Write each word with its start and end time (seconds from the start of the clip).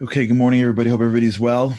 Okay, 0.00 0.26
good 0.26 0.38
morning, 0.38 0.62
everybody. 0.62 0.88
Hope 0.88 1.02
everybody's 1.02 1.38
well. 1.38 1.76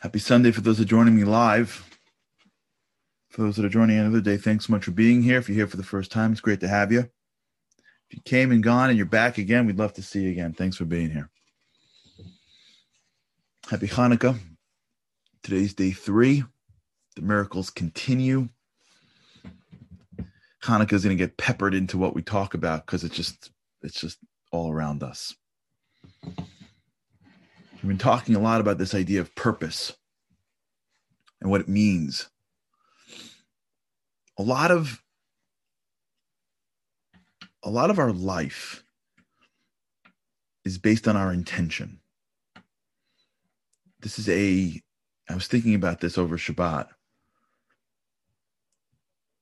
Happy 0.00 0.18
Sunday 0.18 0.52
for 0.52 0.60
those 0.60 0.76
that 0.76 0.84
are 0.84 0.86
joining 0.86 1.16
me 1.16 1.24
live. 1.24 1.82
For 3.30 3.42
those 3.42 3.56
that 3.56 3.64
are 3.64 3.70
joining 3.70 3.98
another 3.98 4.20
day, 4.20 4.36
thanks 4.36 4.66
so 4.66 4.72
much 4.74 4.84
for 4.84 4.90
being 4.90 5.22
here. 5.22 5.38
If 5.38 5.48
you're 5.48 5.56
here 5.56 5.66
for 5.66 5.78
the 5.78 5.82
first 5.82 6.12
time, 6.12 6.30
it's 6.30 6.42
great 6.42 6.60
to 6.60 6.68
have 6.68 6.92
you. 6.92 7.00
If 7.00 7.08
you 8.16 8.20
came 8.26 8.52
and 8.52 8.62
gone 8.62 8.90
and 8.90 8.98
you're 8.98 9.06
back 9.06 9.38
again, 9.38 9.66
we'd 9.66 9.78
love 9.78 9.94
to 9.94 10.02
see 10.02 10.20
you 10.20 10.30
again. 10.30 10.52
Thanks 10.52 10.76
for 10.76 10.84
being 10.84 11.10
here. 11.10 11.30
Happy 13.70 13.88
Hanukkah. 13.88 14.38
Today's 15.42 15.72
day 15.72 15.90
three. 15.90 16.44
The 17.16 17.22
miracles 17.22 17.70
continue. 17.70 18.50
Hanukkah 20.62 20.92
is 20.92 21.04
going 21.04 21.16
to 21.16 21.24
get 21.24 21.38
peppered 21.38 21.72
into 21.72 21.96
what 21.96 22.14
we 22.14 22.20
talk 22.20 22.52
about 22.52 22.84
because 22.84 23.04
it's 23.04 23.16
just 23.16 23.50
it's 23.82 24.00
just 24.00 24.18
all 24.50 24.72
around 24.72 25.02
us. 25.02 25.34
We've 26.36 27.88
been 27.88 27.98
talking 27.98 28.34
a 28.34 28.40
lot 28.40 28.60
about 28.60 28.78
this 28.78 28.94
idea 28.94 29.20
of 29.20 29.34
purpose 29.34 29.96
and 31.40 31.50
what 31.50 31.60
it 31.60 31.68
means. 31.68 32.28
A 34.38 34.42
lot 34.42 34.70
of 34.70 35.02
a 37.62 37.70
lot 37.70 37.90
of 37.90 37.98
our 37.98 38.12
life 38.12 38.82
is 40.64 40.78
based 40.78 41.08
on 41.08 41.16
our 41.16 41.32
intention. 41.32 42.00
This 44.00 44.18
is 44.18 44.28
a 44.28 44.80
I 45.28 45.34
was 45.34 45.46
thinking 45.46 45.74
about 45.74 46.00
this 46.00 46.16
over 46.16 46.36
Shabbat. 46.36 46.88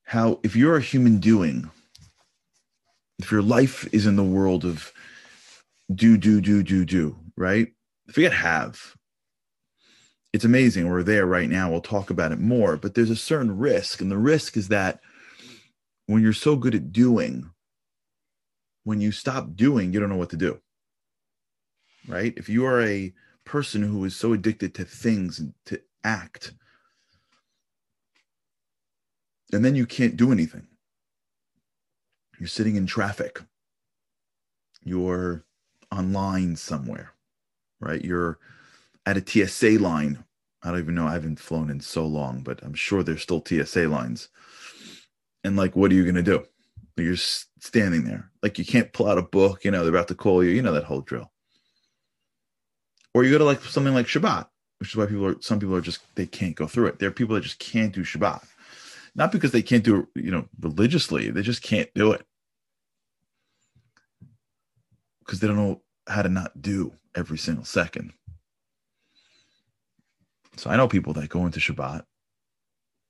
How 0.05 0.41
if 0.43 0.57
you're 0.57 0.77
a 0.77 0.83
human 0.83 1.19
doing, 1.19 1.71
if 3.19 3.30
your 3.30 3.43
life 3.43 3.88
is 3.93 4.06
in 4.06 4.16
the 4.16 4.25
world 4.25 4.65
of 4.65 4.93
do, 5.95 6.16
do, 6.16 6.41
do, 6.41 6.63
do, 6.63 6.85
do, 6.85 7.16
right? 7.37 7.68
Forget 8.10 8.32
have. 8.32 8.95
It's 10.32 10.45
amazing. 10.45 10.88
We're 10.88 11.02
there 11.02 11.26
right 11.26 11.49
now. 11.49 11.71
We'll 11.71 11.80
talk 11.80 12.10
about 12.10 12.32
it 12.32 12.38
more, 12.38 12.76
but 12.76 12.95
there's 12.95 13.10
a 13.10 13.16
certain 13.16 13.57
risk. 13.57 14.01
And 14.01 14.10
the 14.10 14.18
risk 14.18 14.57
is 14.57 14.68
that 14.68 15.01
when 16.07 16.23
you're 16.23 16.32
so 16.32 16.57
good 16.57 16.74
at 16.74 16.93
doing, 16.93 17.51
when 18.85 19.01
you 19.01 19.13
stop 19.13 19.57
doing, 19.57 19.93
you 19.93 20.01
don't 20.01 20.10
know 20.10 20.16
what 20.16 20.30
to 20.30 20.37
do. 20.37 20.60
Right? 22.07 22.35
If 22.37 22.48
you 22.48 22.66
are 22.66 22.82
a 22.82 23.13
person 23.45 23.82
who 23.82 24.04
is 24.04 24.15
so 24.15 24.32
addicted 24.32 24.74
to 24.74 24.85
things 24.85 25.38
and 25.38 25.54
to 25.66 25.80
act, 26.04 26.52
and 29.52 29.65
then 29.65 29.74
you 29.74 29.87
can't 29.87 30.16
do 30.16 30.32
anything 30.32 30.66
you're 32.38 32.48
sitting 32.48 32.76
in 32.76 32.87
traffic. 32.87 33.40
You're 34.84 35.45
online 35.90 36.56
somewhere, 36.56 37.12
right? 37.80 38.04
You're 38.04 38.38
at 39.04 39.16
a 39.16 39.46
TSA 39.46 39.82
line. 39.82 40.24
I 40.62 40.70
don't 40.70 40.80
even 40.80 40.95
know. 40.95 41.07
I 41.07 41.12
haven't 41.12 41.40
flown 41.40 41.70
in 41.70 41.80
so 41.80 42.07
long, 42.07 42.42
but 42.42 42.62
I'm 42.62 42.74
sure 42.74 43.02
there's 43.02 43.23
still 43.23 43.45
TSA 43.45 43.88
lines. 43.88 44.29
And 45.45 45.57
like, 45.57 45.76
what 45.76 45.90
are 45.90 45.95
you 45.95 46.02
going 46.02 46.16
to 46.16 46.23
do? 46.23 46.45
You're 46.96 47.16
standing 47.16 48.04
there. 48.04 48.30
Like, 48.42 48.59
you 48.59 48.64
can't 48.64 48.92
pull 48.92 49.07
out 49.07 49.18
a 49.18 49.23
book. 49.23 49.64
You 49.64 49.70
know, 49.70 49.82
they're 49.82 49.95
about 49.95 50.09
to 50.09 50.14
call 50.14 50.42
you. 50.42 50.51
You 50.51 50.62
know 50.62 50.73
that 50.73 50.84
whole 50.84 51.02
drill. 51.02 51.30
Or 53.14 53.23
you 53.24 53.32
go 53.32 53.38
to 53.38 53.45
like 53.45 53.62
something 53.62 53.95
like 53.95 54.07
Shabbat, 54.07 54.48
which 54.79 54.90
is 54.90 54.96
why 54.96 55.07
people 55.07 55.26
are, 55.26 55.40
some 55.40 55.60
people 55.60 55.76
are 55.76 55.80
just, 55.80 56.01
they 56.16 56.26
can't 56.26 56.54
go 56.54 56.66
through 56.66 56.87
it. 56.87 56.98
There 56.98 57.09
are 57.09 57.12
people 57.12 57.34
that 57.34 57.42
just 57.42 57.59
can't 57.59 57.92
do 57.92 58.02
Shabbat 58.02 58.45
not 59.17 59.33
because 59.33 59.51
they 59.51 59.63
can't 59.63 59.83
do 59.83 60.01
it, 60.01 60.23
you 60.23 60.31
know, 60.31 60.47
religiously. 60.61 61.31
They 61.31 61.43
just 61.43 61.63
can't 61.63 61.89
do 61.95 62.13
it 62.13 62.25
because 65.21 65.41
they 65.41 65.49
don't 65.49 65.56
know 65.56 65.81
how 66.06 66.22
to 66.22 66.28
not 66.28 66.61
do 66.61 66.93
every 67.15 67.39
single 67.39 67.65
second. 67.65 68.12
So 70.56 70.71
I 70.71 70.76
know 70.76 70.87
people 70.87 71.15
that 71.15 71.28
go 71.31 71.47
into 71.47 71.60
Shabbat 71.60 72.05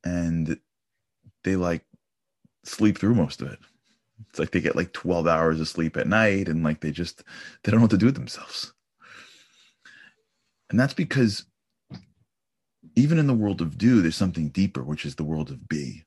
and 0.04 0.58
they 1.42 1.56
like 1.56 1.84
sleep 2.64 2.98
through 2.98 3.14
most 3.14 3.42
of 3.42 3.48
it. 3.48 3.58
It's 4.30 4.38
like 4.38 4.52
they 4.52 4.60
get 4.60 4.76
like 4.76 4.92
12 4.92 5.26
hours 5.26 5.60
of 5.60 5.68
sleep 5.68 5.96
at 5.96 6.06
night 6.06 6.48
and 6.48 6.62
like 6.62 6.80
they 6.80 6.92
just 6.92 7.24
they 7.62 7.70
don't 7.70 7.80
know 7.80 7.84
what 7.84 7.90
to 7.90 7.98
do 7.98 8.06
with 8.06 8.14
themselves. 8.14 8.72
And 10.70 10.78
that's 10.78 10.94
because 10.94 11.46
even 12.96 13.18
in 13.18 13.26
the 13.26 13.34
world 13.34 13.60
of 13.60 13.78
do, 13.78 14.00
there's 14.00 14.16
something 14.16 14.48
deeper, 14.48 14.82
which 14.82 15.04
is 15.04 15.14
the 15.14 15.24
world 15.24 15.50
of 15.50 15.68
be. 15.68 16.02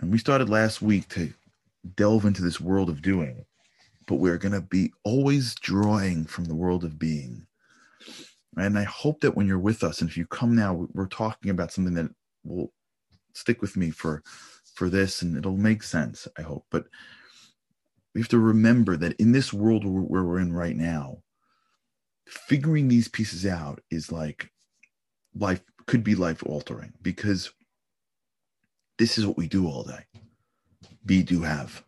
And 0.00 0.10
we 0.10 0.18
started 0.18 0.48
last 0.48 0.80
week 0.80 1.08
to 1.10 1.32
delve 1.96 2.24
into 2.24 2.42
this 2.42 2.60
world 2.60 2.88
of 2.88 3.02
doing, 3.02 3.44
but 4.06 4.16
we're 4.16 4.38
going 4.38 4.52
to 4.52 4.60
be 4.60 4.92
always 5.02 5.54
drawing 5.56 6.24
from 6.24 6.44
the 6.44 6.54
world 6.54 6.84
of 6.84 6.98
being. 6.98 7.46
And 8.56 8.78
I 8.78 8.84
hope 8.84 9.20
that 9.20 9.34
when 9.34 9.48
you're 9.48 9.58
with 9.58 9.82
us, 9.82 10.00
and 10.00 10.08
if 10.08 10.16
you 10.16 10.26
come 10.26 10.54
now, 10.54 10.86
we're 10.92 11.06
talking 11.06 11.50
about 11.50 11.72
something 11.72 11.94
that 11.94 12.10
will 12.44 12.72
stick 13.34 13.60
with 13.60 13.76
me 13.76 13.90
for 13.90 14.22
for 14.74 14.88
this, 14.88 15.22
and 15.22 15.36
it'll 15.36 15.56
make 15.56 15.82
sense. 15.82 16.26
I 16.36 16.42
hope, 16.42 16.66
but 16.70 16.86
we 18.14 18.20
have 18.20 18.28
to 18.28 18.38
remember 18.38 18.96
that 18.96 19.14
in 19.20 19.32
this 19.32 19.52
world 19.52 19.84
where 19.84 20.24
we're 20.24 20.38
in 20.38 20.52
right 20.52 20.76
now, 20.76 21.22
figuring 22.28 22.88
these 22.88 23.08
pieces 23.08 23.46
out 23.46 23.80
is 23.90 24.12
like 24.12 24.50
life 25.36 25.62
could 25.86 26.04
be 26.04 26.14
life 26.14 26.42
altering 26.44 26.92
because 27.02 27.50
this 28.98 29.18
is 29.18 29.26
what 29.26 29.36
we 29.36 29.46
do 29.46 29.66
all 29.66 29.82
day. 29.82 30.04
Be 31.04 31.22
do 31.22 31.42
have. 31.42 31.82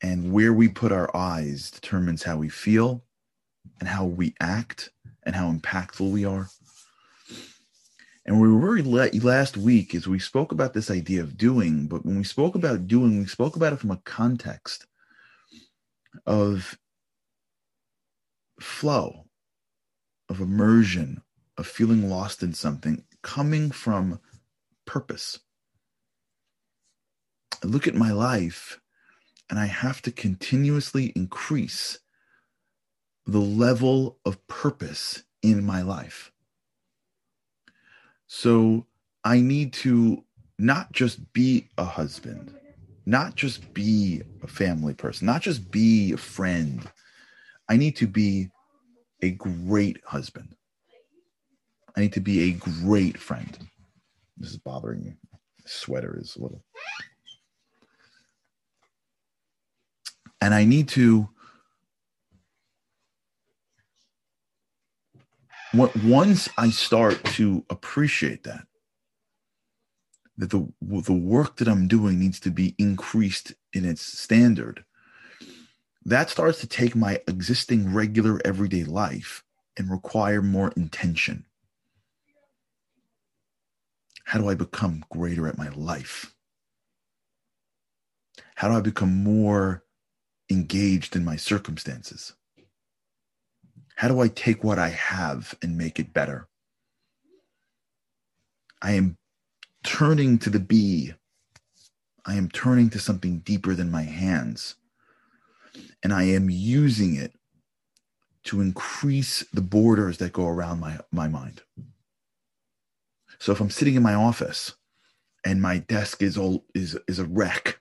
And 0.00 0.32
where 0.32 0.52
we 0.52 0.68
put 0.68 0.92
our 0.92 1.14
eyes 1.16 1.70
determines 1.70 2.22
how 2.22 2.36
we 2.36 2.48
feel 2.48 3.04
and 3.78 3.88
how 3.88 4.04
we 4.04 4.34
act 4.40 4.90
and 5.24 5.34
how 5.34 5.50
impactful 5.52 6.10
we 6.10 6.24
are. 6.24 6.48
And 8.24 8.40
we 8.40 8.52
were 8.52 8.80
last 8.82 9.56
week 9.56 9.94
as 9.94 10.06
we 10.06 10.18
spoke 10.18 10.52
about 10.52 10.74
this 10.74 10.90
idea 10.90 11.22
of 11.22 11.36
doing 11.36 11.86
but 11.88 12.06
when 12.06 12.16
we 12.16 12.24
spoke 12.24 12.54
about 12.54 12.86
doing 12.86 13.18
we 13.18 13.26
spoke 13.26 13.56
about 13.56 13.72
it 13.72 13.80
from 13.80 13.90
a 13.90 14.00
context 14.04 14.86
of 16.24 16.78
flow 18.60 19.24
of 20.28 20.40
immersion 20.40 21.20
of 21.58 21.66
feeling 21.66 22.08
lost 22.08 22.42
in 22.42 22.54
something 22.54 23.04
coming 23.22 23.70
from 23.70 24.20
purpose. 24.86 25.38
I 27.62 27.66
look 27.66 27.86
at 27.86 27.94
my 27.94 28.10
life 28.12 28.80
and 29.48 29.58
I 29.58 29.66
have 29.66 30.02
to 30.02 30.10
continuously 30.10 31.12
increase 31.14 31.98
the 33.26 33.38
level 33.38 34.18
of 34.24 34.44
purpose 34.48 35.22
in 35.42 35.64
my 35.64 35.82
life. 35.82 36.32
So 38.26 38.86
I 39.24 39.40
need 39.40 39.72
to 39.74 40.24
not 40.58 40.92
just 40.92 41.32
be 41.32 41.68
a 41.78 41.84
husband, 41.84 42.54
not 43.06 43.34
just 43.34 43.74
be 43.74 44.22
a 44.42 44.46
family 44.46 44.94
person, 44.94 45.26
not 45.26 45.42
just 45.42 45.70
be 45.70 46.12
a 46.12 46.16
friend. 46.16 46.90
I 47.68 47.76
need 47.76 47.96
to 47.96 48.06
be 48.06 48.48
a 49.20 49.30
great 49.30 50.00
husband. 50.04 50.56
I 51.96 52.00
need 52.00 52.12
to 52.14 52.20
be 52.20 52.48
a 52.48 52.52
great 52.52 53.18
friend. 53.18 53.58
This 54.36 54.50
is 54.50 54.58
bothering 54.58 55.04
me. 55.04 55.12
Sweater 55.66 56.18
is 56.18 56.36
a 56.36 56.42
little. 56.42 56.64
And 60.40 60.54
I 60.54 60.64
need 60.64 60.88
to. 60.90 61.28
Once 65.74 66.48
I 66.58 66.70
start 66.70 67.22
to 67.24 67.64
appreciate 67.70 68.42
that, 68.44 68.66
that 70.36 70.50
the 70.50 70.66
the 70.80 71.12
work 71.12 71.56
that 71.56 71.68
I'm 71.68 71.88
doing 71.88 72.18
needs 72.18 72.40
to 72.40 72.50
be 72.50 72.74
increased 72.78 73.54
in 73.72 73.84
its 73.84 74.02
standard, 74.02 74.84
that 76.04 76.28
starts 76.28 76.60
to 76.60 76.66
take 76.66 76.96
my 76.96 77.20
existing 77.28 77.94
regular 77.94 78.40
everyday 78.44 78.84
life 78.84 79.44
and 79.78 79.90
require 79.90 80.42
more 80.42 80.72
intention. 80.76 81.46
How 84.32 84.38
do 84.38 84.48
I 84.48 84.54
become 84.54 85.04
greater 85.10 85.46
at 85.46 85.58
my 85.58 85.68
life? 85.68 86.34
How 88.54 88.70
do 88.70 88.76
I 88.76 88.80
become 88.80 89.22
more 89.22 89.84
engaged 90.50 91.14
in 91.14 91.22
my 91.22 91.36
circumstances? 91.36 92.32
How 93.96 94.08
do 94.08 94.20
I 94.20 94.28
take 94.28 94.64
what 94.64 94.78
I 94.78 94.88
have 94.88 95.54
and 95.60 95.76
make 95.76 95.98
it 95.98 96.14
better? 96.14 96.48
I 98.80 98.92
am 98.92 99.18
turning 99.84 100.38
to 100.38 100.48
the 100.48 100.60
be. 100.60 101.12
I 102.24 102.36
am 102.36 102.48
turning 102.48 102.88
to 102.88 102.98
something 102.98 103.40
deeper 103.40 103.74
than 103.74 103.90
my 103.90 104.04
hands. 104.04 104.76
And 106.02 106.10
I 106.10 106.22
am 106.22 106.48
using 106.48 107.16
it 107.16 107.34
to 108.44 108.62
increase 108.62 109.44
the 109.52 109.60
borders 109.60 110.16
that 110.16 110.32
go 110.32 110.48
around 110.48 110.80
my, 110.80 111.00
my 111.12 111.28
mind. 111.28 111.60
So 113.42 113.50
if 113.50 113.60
I'm 113.60 113.70
sitting 113.70 113.96
in 113.96 114.04
my 114.04 114.14
office 114.14 114.72
and 115.44 115.60
my 115.60 115.78
desk 115.78 116.22
is 116.22 116.38
all 116.38 116.64
is 116.76 116.96
is 117.08 117.18
a 117.18 117.24
wreck, 117.24 117.80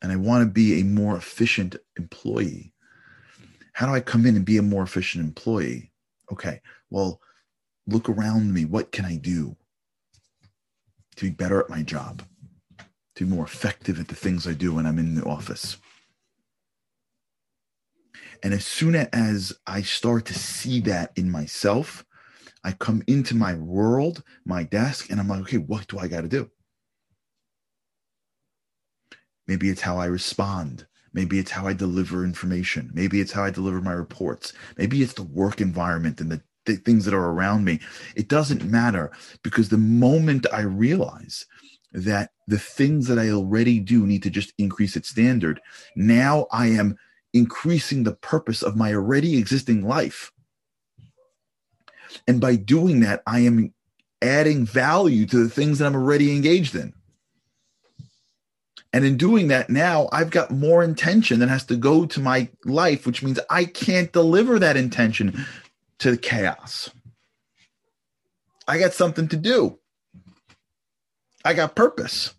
and 0.00 0.10
I 0.10 0.16
want 0.16 0.44
to 0.44 0.50
be 0.50 0.80
a 0.80 0.82
more 0.82 1.14
efficient 1.14 1.76
employee. 1.98 2.72
How 3.74 3.84
do 3.84 3.92
I 3.92 4.00
come 4.00 4.24
in 4.24 4.34
and 4.34 4.46
be 4.46 4.56
a 4.56 4.62
more 4.62 4.82
efficient 4.82 5.22
employee? 5.26 5.92
Okay, 6.32 6.62
well, 6.88 7.20
look 7.86 8.08
around 8.08 8.54
me. 8.54 8.64
What 8.64 8.92
can 8.92 9.04
I 9.04 9.16
do 9.16 9.54
to 11.16 11.24
be 11.26 11.30
better 11.30 11.60
at 11.60 11.68
my 11.68 11.82
job, 11.82 12.22
to 13.16 13.26
be 13.26 13.30
more 13.30 13.44
effective 13.44 14.00
at 14.00 14.08
the 14.08 14.14
things 14.14 14.46
I 14.46 14.54
do 14.54 14.72
when 14.72 14.86
I'm 14.86 14.98
in 14.98 15.16
the 15.16 15.24
office? 15.24 15.76
And 18.42 18.54
as 18.54 18.64
soon 18.64 18.94
as 18.96 19.52
I 19.66 19.82
start 19.82 20.24
to 20.26 20.34
see 20.34 20.80
that 20.80 21.12
in 21.14 21.30
myself, 21.30 22.06
I 22.66 22.72
come 22.72 23.00
into 23.06 23.36
my 23.36 23.54
world, 23.54 24.24
my 24.44 24.64
desk, 24.64 25.08
and 25.08 25.20
I'm 25.20 25.28
like, 25.28 25.42
okay, 25.42 25.58
what 25.58 25.86
do 25.86 26.00
I 26.00 26.08
got 26.08 26.22
to 26.22 26.28
do? 26.28 26.50
Maybe 29.46 29.70
it's 29.70 29.82
how 29.82 29.98
I 29.98 30.06
respond. 30.06 30.84
Maybe 31.12 31.38
it's 31.38 31.52
how 31.52 31.68
I 31.68 31.74
deliver 31.74 32.24
information. 32.24 32.90
Maybe 32.92 33.20
it's 33.20 33.30
how 33.30 33.44
I 33.44 33.50
deliver 33.50 33.80
my 33.80 33.92
reports. 33.92 34.52
Maybe 34.76 35.00
it's 35.00 35.12
the 35.12 35.22
work 35.22 35.60
environment 35.60 36.20
and 36.20 36.28
the, 36.28 36.42
the 36.64 36.74
things 36.74 37.04
that 37.04 37.14
are 37.14 37.30
around 37.30 37.64
me. 37.64 37.78
It 38.16 38.26
doesn't 38.26 38.64
matter 38.64 39.12
because 39.44 39.68
the 39.68 39.78
moment 39.78 40.44
I 40.52 40.62
realize 40.62 41.46
that 41.92 42.32
the 42.48 42.58
things 42.58 43.06
that 43.06 43.18
I 43.20 43.30
already 43.30 43.78
do 43.78 44.04
need 44.08 44.24
to 44.24 44.30
just 44.30 44.52
increase 44.58 44.96
its 44.96 45.10
standard, 45.10 45.60
now 45.94 46.48
I 46.50 46.66
am 46.66 46.98
increasing 47.32 48.02
the 48.02 48.16
purpose 48.16 48.64
of 48.64 48.76
my 48.76 48.92
already 48.92 49.38
existing 49.38 49.86
life. 49.86 50.32
And 52.26 52.40
by 52.40 52.56
doing 52.56 53.00
that, 53.00 53.22
I 53.26 53.40
am 53.40 53.72
adding 54.22 54.64
value 54.64 55.26
to 55.26 55.44
the 55.44 55.50
things 55.50 55.78
that 55.78 55.86
I'm 55.86 55.96
already 55.96 56.34
engaged 56.34 56.74
in. 56.74 56.92
And 58.92 59.04
in 59.04 59.16
doing 59.16 59.48
that, 59.48 59.68
now 59.68 60.08
I've 60.10 60.30
got 60.30 60.50
more 60.50 60.82
intention 60.82 61.40
that 61.40 61.50
has 61.50 61.64
to 61.66 61.76
go 61.76 62.06
to 62.06 62.20
my 62.20 62.48
life, 62.64 63.04
which 63.04 63.22
means 63.22 63.38
I 63.50 63.66
can't 63.66 64.10
deliver 64.10 64.58
that 64.58 64.76
intention 64.76 65.44
to 65.98 66.12
the 66.12 66.16
chaos. 66.16 66.90
I 68.66 68.78
got 68.78 68.94
something 68.94 69.28
to 69.28 69.36
do. 69.36 69.78
I 71.44 71.54
got 71.54 71.76
purpose. 71.76 72.34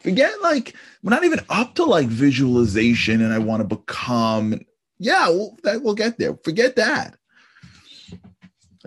Forget 0.00 0.40
like 0.42 0.74
we're 1.02 1.10
not 1.10 1.24
even 1.24 1.40
up 1.48 1.74
to 1.74 1.84
like 1.84 2.08
visualization 2.08 3.20
and 3.20 3.32
I 3.32 3.38
want 3.38 3.60
to 3.68 3.76
become. 3.76 4.60
Yeah, 4.98 5.28
we'll, 5.28 5.56
that, 5.64 5.82
we'll 5.82 5.94
get 5.94 6.18
there. 6.18 6.36
Forget 6.44 6.76
that. 6.76 7.16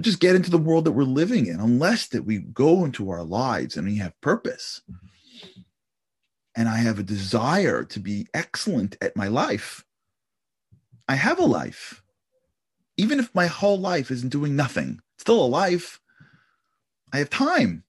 Just 0.02 0.20
get 0.20 0.36
into 0.36 0.52
the 0.52 0.58
world 0.58 0.86
that 0.86 0.92
we're 0.92 1.04
living 1.04 1.48
in, 1.48 1.60
unless 1.60 2.08
that 2.08 2.24
we 2.24 2.40
go 2.40 2.84
into 2.86 3.10
our 3.10 3.24
lives 3.24 3.78
and 3.78 3.88
we 3.88 3.98
have 3.98 4.20
purpose 4.22 4.82
and 6.56 6.68
I 6.68 6.78
have 6.78 7.00
a 7.00 7.04
desire 7.04 7.84
to 7.86 8.00
be 8.00 8.28
excellent 8.34 8.98
at 9.02 9.16
my 9.16 9.28
life, 9.28 9.86
I 11.08 11.16
have 11.16 11.40
a 11.40 11.46
life. 11.46 12.04
Even 12.98 13.20
if 13.20 13.34
my 13.34 13.48
whole 13.48 13.80
life 13.80 14.12
isn't 14.12 14.30
doing 14.30 14.56
nothing, 14.56 15.02
still 15.18 15.44
a 15.44 15.48
life. 15.48 16.00
I 17.14 17.18
have 17.18 17.30
time. 17.30 17.84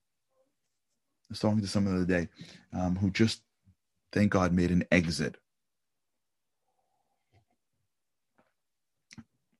I 1.23 1.27
was 1.29 1.39
talking 1.39 1.61
to 1.61 1.67
someone 1.67 1.95
the 1.95 2.03
other 2.03 2.21
day 2.21 2.29
um, 2.73 2.95
who 2.95 3.09
just, 3.09 3.41
thank 4.11 4.31
God, 4.31 4.53
made 4.53 4.71
an 4.71 4.85
exit. 4.91 5.37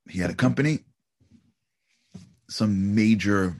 He 0.10 0.20
had 0.20 0.30
a 0.30 0.36
company, 0.36 0.84
some 2.48 2.94
major 2.96 3.56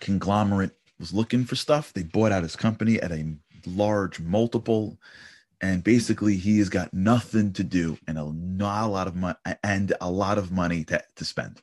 conglomerate 0.00 0.76
was 0.98 1.12
looking 1.12 1.44
for 1.44 1.56
stuff. 1.56 1.92
They 1.92 2.02
bought 2.02 2.32
out 2.32 2.42
his 2.42 2.56
company 2.56 3.00
at 3.00 3.12
a 3.12 3.34
large 3.66 4.20
multiple 4.20 4.98
and 5.60 5.82
basically 5.82 6.36
he 6.36 6.58
has 6.58 6.68
got 6.68 6.92
nothing 6.94 7.52
to 7.54 7.64
do 7.64 7.98
and 8.06 8.18
a, 8.18 8.32
not 8.32 8.84
a 8.84 8.86
lot 8.86 9.06
of 9.08 9.16
money 9.16 9.36
and 9.62 9.92
a 10.00 10.10
lot 10.10 10.38
of 10.38 10.52
money 10.52 10.84
to, 10.84 11.02
to 11.16 11.24
spend. 11.24 11.60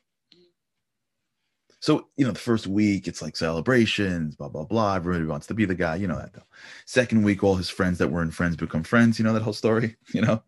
So 1.80 2.08
you 2.16 2.26
know 2.26 2.32
the 2.32 2.38
first 2.38 2.66
week 2.66 3.06
it's 3.06 3.22
like 3.22 3.36
celebrations 3.36 4.34
blah 4.34 4.48
blah 4.48 4.64
blah 4.64 4.94
everybody 4.94 5.24
wants 5.24 5.46
to 5.48 5.54
be 5.54 5.66
the 5.66 5.74
guy 5.74 5.96
you 5.96 6.06
know 6.06 6.18
that 6.18 6.32
though. 6.32 6.46
Second 6.84 7.22
week 7.22 7.44
all 7.44 7.54
his 7.54 7.70
friends 7.70 7.98
that 7.98 8.10
weren't 8.10 8.34
friends 8.34 8.56
become 8.56 8.82
friends 8.82 9.18
you 9.18 9.24
know 9.24 9.32
that 9.32 9.42
whole 9.42 9.52
story 9.52 9.96
you 10.12 10.20
know 10.20 10.42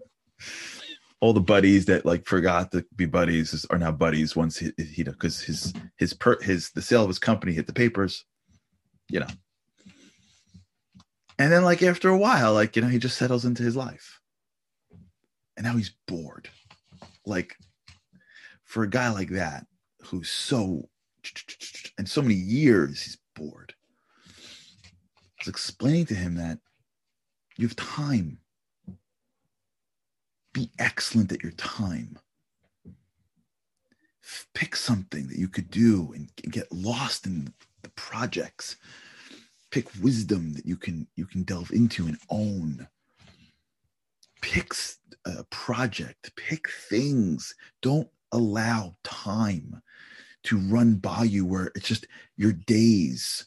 all 1.21 1.33
the 1.33 1.41
buddies 1.41 1.87
that 1.87 2.07
like 2.07 2.27
forgot 2.27 2.71
to 2.73 2.85
be 2.95 3.07
buddies 3.07 3.67
are 3.71 3.79
now 3.79 3.91
buddies 3.91 4.37
once 4.37 4.59
he 4.59 4.73
he 4.79 5.03
because 5.03 5.41
his 5.41 5.73
his 5.97 6.15
per 6.15 6.41
his 6.41 6.71
the 6.71 6.83
sale 6.83 7.03
of 7.03 7.09
his 7.09 7.19
company 7.19 7.53
hit 7.53 7.67
the 7.67 7.73
papers 7.73 8.25
you 9.11 9.19
know 9.19 9.27
and 11.39 11.53
then, 11.53 11.63
like, 11.63 11.83
after 11.83 12.09
a 12.09 12.19
while, 12.19 12.53
like, 12.53 12.75
you 12.75 12.83
know, 12.83 12.89
he 12.89 12.99
just 12.99 13.17
settles 13.17 13.45
into 13.45 13.63
his 13.63 13.77
life. 13.77 14.21
And 15.57 15.65
now 15.65 15.77
he's 15.77 15.95
bored. 16.09 16.49
Like, 17.25 17.57
for 18.65 18.83
a 18.83 18.91
guy 18.91 19.11
like 19.11 19.31
that, 19.31 19.67
who's 20.03 20.29
so, 20.29 20.89
and 21.97 22.09
so 22.09 22.23
many 22.23 22.35
years, 22.35 23.03
he's 23.03 23.19
bored. 23.37 23.73
I 24.27 25.43
was 25.43 25.49
explaining 25.49 26.07
to 26.07 26.15
him 26.15 26.35
that 26.37 26.59
you 27.57 27.69
have 27.69 27.77
time. 27.77 28.39
Be 30.59 30.73
excellent 30.81 31.31
at 31.31 31.45
your 31.45 31.53
time. 31.53 32.19
Pick 34.55 34.75
something 34.75 35.29
that 35.29 35.39
you 35.39 35.47
could 35.47 35.71
do 35.71 36.13
and 36.13 36.29
get 36.51 36.73
lost 36.73 37.27
in 37.27 37.55
the 37.83 37.91
projects. 37.91 38.75
Pick 39.71 39.87
wisdom 40.03 40.55
that 40.55 40.67
you 40.67 40.77
can 40.77 41.07
you 41.15 41.27
can 41.27 41.45
delve 41.45 41.71
into 41.71 42.09
and 42.09 42.19
own. 42.29 42.89
Pick 44.41 44.73
a 45.25 45.45
project 45.45 46.35
pick 46.35 46.69
things. 46.91 47.55
Don't 47.81 48.09
allow 48.33 48.97
time 49.05 49.81
to 50.43 50.59
run 50.59 50.97
by 50.97 51.23
you 51.23 51.47
where 51.47 51.71
it's 51.77 51.87
just 51.87 52.09
your 52.37 52.53
days 52.53 53.47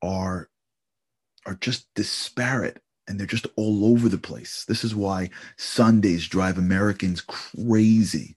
are 0.00 0.48
are 1.44 1.56
just 1.56 1.92
disparate 1.94 2.82
and 3.10 3.18
they're 3.18 3.26
just 3.26 3.46
all 3.56 3.84
over 3.84 4.08
the 4.08 4.18
place 4.18 4.64
this 4.68 4.84
is 4.84 4.94
why 4.94 5.28
sundays 5.56 6.26
drive 6.26 6.56
americans 6.56 7.20
crazy 7.20 8.36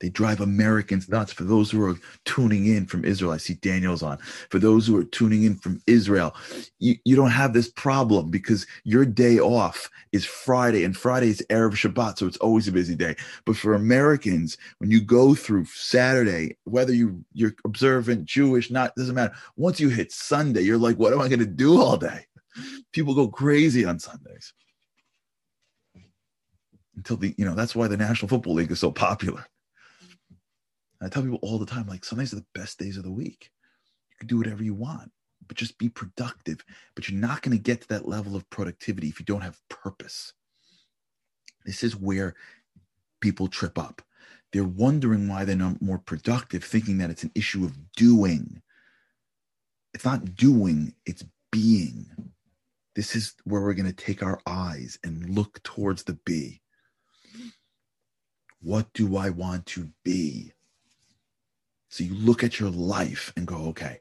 they 0.00 0.10
drive 0.10 0.40
Americans 0.40 1.08
nuts. 1.08 1.32
For 1.32 1.44
those 1.44 1.70
who 1.70 1.82
are 1.82 1.96
tuning 2.26 2.66
in 2.66 2.86
from 2.86 3.04
Israel, 3.04 3.32
I 3.32 3.38
see 3.38 3.54
Daniel's 3.54 4.02
on. 4.02 4.18
For 4.50 4.58
those 4.58 4.86
who 4.86 4.96
are 4.98 5.04
tuning 5.04 5.44
in 5.44 5.56
from 5.56 5.80
Israel, 5.86 6.34
you, 6.78 6.96
you 7.04 7.16
don't 7.16 7.30
have 7.30 7.54
this 7.54 7.70
problem 7.70 8.30
because 8.30 8.66
your 8.84 9.06
day 9.06 9.38
off 9.38 9.90
is 10.12 10.26
Friday, 10.26 10.84
and 10.84 10.94
Friday 10.94 11.28
is 11.28 11.44
Erev 11.48 11.72
Shabbat, 11.72 12.18
so 12.18 12.26
it's 12.26 12.36
always 12.38 12.68
a 12.68 12.72
busy 12.72 12.94
day. 12.94 13.16
But 13.46 13.56
for 13.56 13.72
Americans, 13.72 14.58
when 14.78 14.90
you 14.90 15.00
go 15.00 15.34
through 15.34 15.64
Saturday, 15.64 16.58
whether 16.64 16.92
you, 16.92 17.24
you're 17.32 17.54
observant, 17.64 18.26
Jewish, 18.26 18.70
not, 18.70 18.94
doesn't 18.96 19.14
matter. 19.14 19.34
Once 19.56 19.80
you 19.80 19.88
hit 19.88 20.12
Sunday, 20.12 20.60
you're 20.60 20.76
like, 20.76 20.98
what 20.98 21.14
am 21.14 21.22
I 21.22 21.28
going 21.28 21.38
to 21.38 21.46
do 21.46 21.80
all 21.80 21.96
day? 21.96 22.26
People 22.96 23.14
go 23.14 23.28
crazy 23.28 23.84
on 23.84 23.98
Sundays. 23.98 24.54
Until 26.96 27.18
the, 27.18 27.34
you 27.36 27.44
know, 27.44 27.54
that's 27.54 27.76
why 27.76 27.88
the 27.88 27.96
National 27.96 28.28
Football 28.28 28.54
League 28.54 28.70
is 28.70 28.80
so 28.80 28.90
popular 28.90 29.46
I 31.02 31.08
tell 31.08 31.22
people 31.22 31.38
all 31.42 31.58
the 31.58 31.66
time, 31.66 31.86
like 31.86 32.04
Sundays 32.04 32.32
are 32.32 32.36
the 32.36 32.46
best 32.54 32.78
days 32.78 32.96
of 32.96 33.04
the 33.04 33.12
week. 33.12 33.50
You 34.10 34.16
can 34.18 34.28
do 34.28 34.38
whatever 34.38 34.62
you 34.62 34.74
want, 34.74 35.10
but 35.46 35.56
just 35.56 35.78
be 35.78 35.88
productive. 35.88 36.64
But 36.94 37.08
you're 37.08 37.20
not 37.20 37.42
going 37.42 37.56
to 37.56 37.62
get 37.62 37.82
to 37.82 37.88
that 37.88 38.08
level 38.08 38.34
of 38.34 38.48
productivity 38.50 39.08
if 39.08 39.20
you 39.20 39.26
don't 39.26 39.42
have 39.42 39.60
purpose. 39.68 40.32
This 41.66 41.82
is 41.82 41.96
where 41.96 42.34
people 43.20 43.48
trip 43.48 43.78
up. 43.78 44.02
They're 44.52 44.64
wondering 44.64 45.28
why 45.28 45.44
they're 45.44 45.56
not 45.56 45.82
more 45.82 45.98
productive, 45.98 46.64
thinking 46.64 46.98
that 46.98 47.10
it's 47.10 47.24
an 47.24 47.32
issue 47.34 47.64
of 47.64 47.92
doing. 47.92 48.62
It's 49.92 50.04
not 50.04 50.34
doing, 50.34 50.94
it's 51.04 51.24
being. 51.52 52.06
This 52.96 53.14
is 53.14 53.34
where 53.44 53.60
we're 53.60 53.74
going 53.74 53.86
to 53.86 53.92
take 53.92 54.22
our 54.22 54.40
eyes 54.46 54.98
and 55.04 55.28
look 55.28 55.62
towards 55.62 56.02
the 56.02 56.14
be. 56.24 56.62
What 58.62 58.90
do 58.94 59.18
I 59.18 59.28
want 59.28 59.66
to 59.66 59.90
be? 60.02 60.52
So 61.90 62.04
you 62.04 62.14
look 62.14 62.42
at 62.42 62.58
your 62.58 62.70
life 62.70 63.34
and 63.36 63.46
go, 63.46 63.56
okay, 63.66 64.00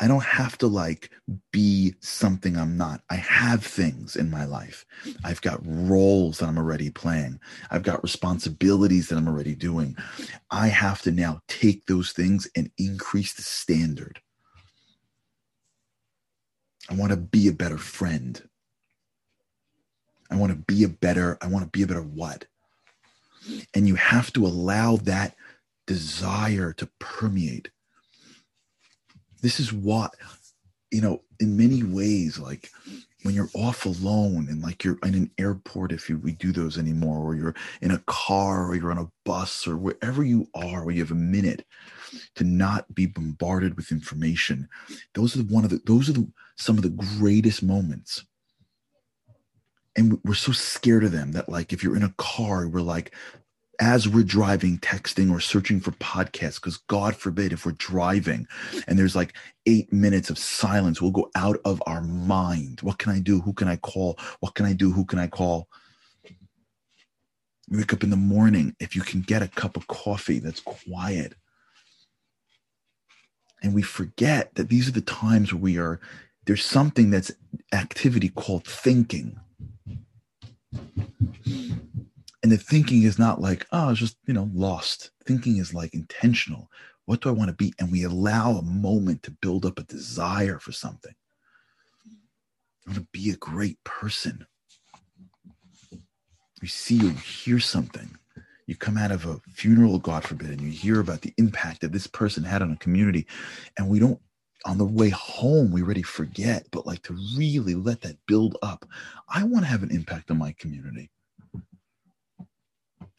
I 0.00 0.08
don't 0.08 0.24
have 0.24 0.56
to 0.58 0.66
like 0.66 1.10
be 1.52 1.94
something 2.00 2.56
I'm 2.56 2.78
not. 2.78 3.02
I 3.10 3.16
have 3.16 3.62
things 3.62 4.16
in 4.16 4.30
my 4.30 4.46
life. 4.46 4.86
I've 5.22 5.42
got 5.42 5.60
roles 5.62 6.38
that 6.38 6.48
I'm 6.48 6.56
already 6.56 6.88
playing. 6.88 7.38
I've 7.70 7.82
got 7.82 8.02
responsibilities 8.02 9.08
that 9.08 9.16
I'm 9.16 9.28
already 9.28 9.54
doing. 9.54 9.98
I 10.50 10.68
have 10.68 11.02
to 11.02 11.10
now 11.10 11.42
take 11.46 11.84
those 11.84 12.12
things 12.12 12.48
and 12.56 12.70
increase 12.78 13.34
the 13.34 13.42
standard. 13.42 14.22
I 16.90 16.94
want 16.94 17.12
to 17.12 17.16
be 17.16 17.46
a 17.46 17.52
better 17.52 17.78
friend. 17.78 18.42
I 20.30 20.36
want 20.36 20.52
to 20.52 20.58
be 20.58 20.84
a 20.84 20.88
better, 20.88 21.38
I 21.40 21.46
want 21.46 21.64
to 21.64 21.70
be 21.70 21.82
a 21.82 21.86
better 21.86 22.02
what? 22.02 22.46
And 23.74 23.86
you 23.86 23.94
have 23.94 24.32
to 24.34 24.46
allow 24.46 24.96
that 24.96 25.34
desire 25.86 26.72
to 26.74 26.88
permeate. 26.98 27.70
This 29.40 29.60
is 29.60 29.72
what, 29.72 30.14
you 30.90 31.00
know, 31.00 31.22
in 31.38 31.56
many 31.56 31.82
ways, 31.82 32.38
like 32.38 32.70
when 33.22 33.34
you're 33.34 33.50
off 33.54 33.84
alone 33.86 34.46
and 34.48 34.62
like 34.62 34.82
you're 34.82 34.98
in 35.04 35.14
an 35.14 35.30
airport 35.38 35.92
if 35.92 36.08
you 36.08 36.18
we 36.18 36.32
do 36.32 36.52
those 36.52 36.78
anymore 36.78 37.18
or 37.18 37.34
you're 37.34 37.54
in 37.82 37.90
a 37.90 37.98
car 38.06 38.66
or 38.66 38.74
you're 38.74 38.90
on 38.90 38.98
a 38.98 39.10
bus 39.24 39.66
or 39.66 39.76
wherever 39.76 40.24
you 40.24 40.46
are 40.54 40.84
where 40.84 40.94
you 40.94 41.02
have 41.02 41.10
a 41.10 41.14
minute 41.14 41.64
to 42.34 42.44
not 42.44 42.92
be 42.94 43.06
bombarded 43.06 43.76
with 43.76 43.92
information 43.92 44.68
those 45.14 45.36
are 45.36 45.42
one 45.42 45.64
of 45.64 45.70
the 45.70 45.80
those 45.84 46.08
are 46.08 46.14
the, 46.14 46.28
some 46.56 46.76
of 46.76 46.82
the 46.82 46.90
greatest 47.18 47.62
moments. 47.62 48.24
And 49.96 50.20
we're 50.24 50.34
so 50.34 50.52
scared 50.52 51.04
of 51.04 51.12
them 51.12 51.32
that 51.32 51.48
like 51.48 51.72
if 51.72 51.82
you're 51.82 51.96
in 51.96 52.04
a 52.04 52.14
car 52.16 52.68
we're 52.68 52.80
like 52.80 53.14
as 53.80 54.06
we're 54.06 54.22
driving, 54.22 54.78
texting, 54.78 55.32
or 55.32 55.40
searching 55.40 55.80
for 55.80 55.92
podcasts, 55.92 56.56
because 56.56 56.76
God 56.76 57.16
forbid 57.16 57.52
if 57.52 57.64
we're 57.64 57.72
driving 57.72 58.46
and 58.86 58.98
there's 58.98 59.16
like 59.16 59.34
eight 59.66 59.90
minutes 59.92 60.28
of 60.28 60.38
silence, 60.38 61.00
we'll 61.00 61.10
go 61.10 61.30
out 61.34 61.58
of 61.64 61.82
our 61.86 62.02
mind. 62.02 62.80
What 62.82 62.98
can 62.98 63.10
I 63.10 63.20
do? 63.20 63.40
Who 63.40 63.54
can 63.54 63.68
I 63.68 63.76
call? 63.76 64.18
What 64.40 64.54
can 64.54 64.66
I 64.66 64.74
do? 64.74 64.92
Who 64.92 65.06
can 65.06 65.18
I 65.18 65.26
call? 65.26 65.66
You 67.68 67.78
wake 67.78 67.92
up 67.92 68.04
in 68.04 68.10
the 68.10 68.16
morning, 68.16 68.76
if 68.80 68.94
you 68.94 69.02
can 69.02 69.22
get 69.22 69.42
a 69.42 69.48
cup 69.48 69.76
of 69.76 69.86
coffee 69.86 70.40
that's 70.40 70.60
quiet. 70.60 71.34
And 73.62 73.74
we 73.74 73.82
forget 73.82 74.54
that 74.56 74.68
these 74.68 74.88
are 74.88 74.92
the 74.92 75.00
times 75.00 75.52
where 75.52 75.62
we 75.62 75.78
are, 75.78 76.00
there's 76.46 76.64
something 76.64 77.10
that's 77.10 77.30
activity 77.72 78.28
called 78.28 78.64
thinking 78.66 79.38
and 82.50 82.58
the 82.58 82.64
thinking 82.64 83.04
is 83.04 83.16
not 83.16 83.40
like 83.40 83.64
oh 83.70 83.90
it's 83.90 84.00
just 84.00 84.16
you 84.26 84.34
know 84.34 84.50
lost. 84.52 85.12
Thinking 85.24 85.58
is 85.58 85.72
like 85.72 85.94
intentional. 85.94 86.68
What 87.04 87.20
do 87.20 87.28
i 87.28 87.32
want 87.32 87.48
to 87.48 87.54
be? 87.54 87.72
And 87.78 87.92
we 87.92 88.02
allow 88.02 88.52
a 88.52 88.62
moment 88.62 89.22
to 89.22 89.30
build 89.30 89.64
up 89.64 89.78
a 89.78 89.84
desire 89.84 90.58
for 90.58 90.72
something. 90.72 91.14
I 92.02 92.90
want 92.90 92.98
to 92.98 93.06
be 93.12 93.30
a 93.30 93.36
great 93.36 93.82
person. 93.84 94.46
You 96.60 96.66
see 96.66 97.06
or 97.06 97.12
hear 97.12 97.60
something. 97.60 98.16
You 98.66 98.74
come 98.74 98.98
out 98.98 99.12
of 99.12 99.26
a 99.26 99.40
funeral 99.52 100.00
god 100.00 100.24
forbid 100.24 100.50
and 100.50 100.60
you 100.60 100.70
hear 100.70 100.98
about 100.98 101.20
the 101.20 101.32
impact 101.36 101.82
that 101.82 101.92
this 101.92 102.08
person 102.08 102.42
had 102.42 102.62
on 102.62 102.72
a 102.72 102.76
community. 102.76 103.28
And 103.78 103.88
we 103.88 104.00
don't 104.00 104.20
on 104.66 104.76
the 104.76 104.84
way 104.84 105.08
home 105.10 105.70
we 105.70 105.82
already 105.82 106.02
forget 106.02 106.66
but 106.70 106.84
like 106.84 107.02
to 107.02 107.16
really 107.34 107.74
let 107.74 108.02
that 108.02 108.18
build 108.26 108.58
up 108.60 108.84
i 109.30 109.42
want 109.42 109.64
to 109.64 109.70
have 109.70 109.82
an 109.82 109.90
impact 109.90 110.30
on 110.30 110.36
my 110.36 110.54
community 110.58 111.10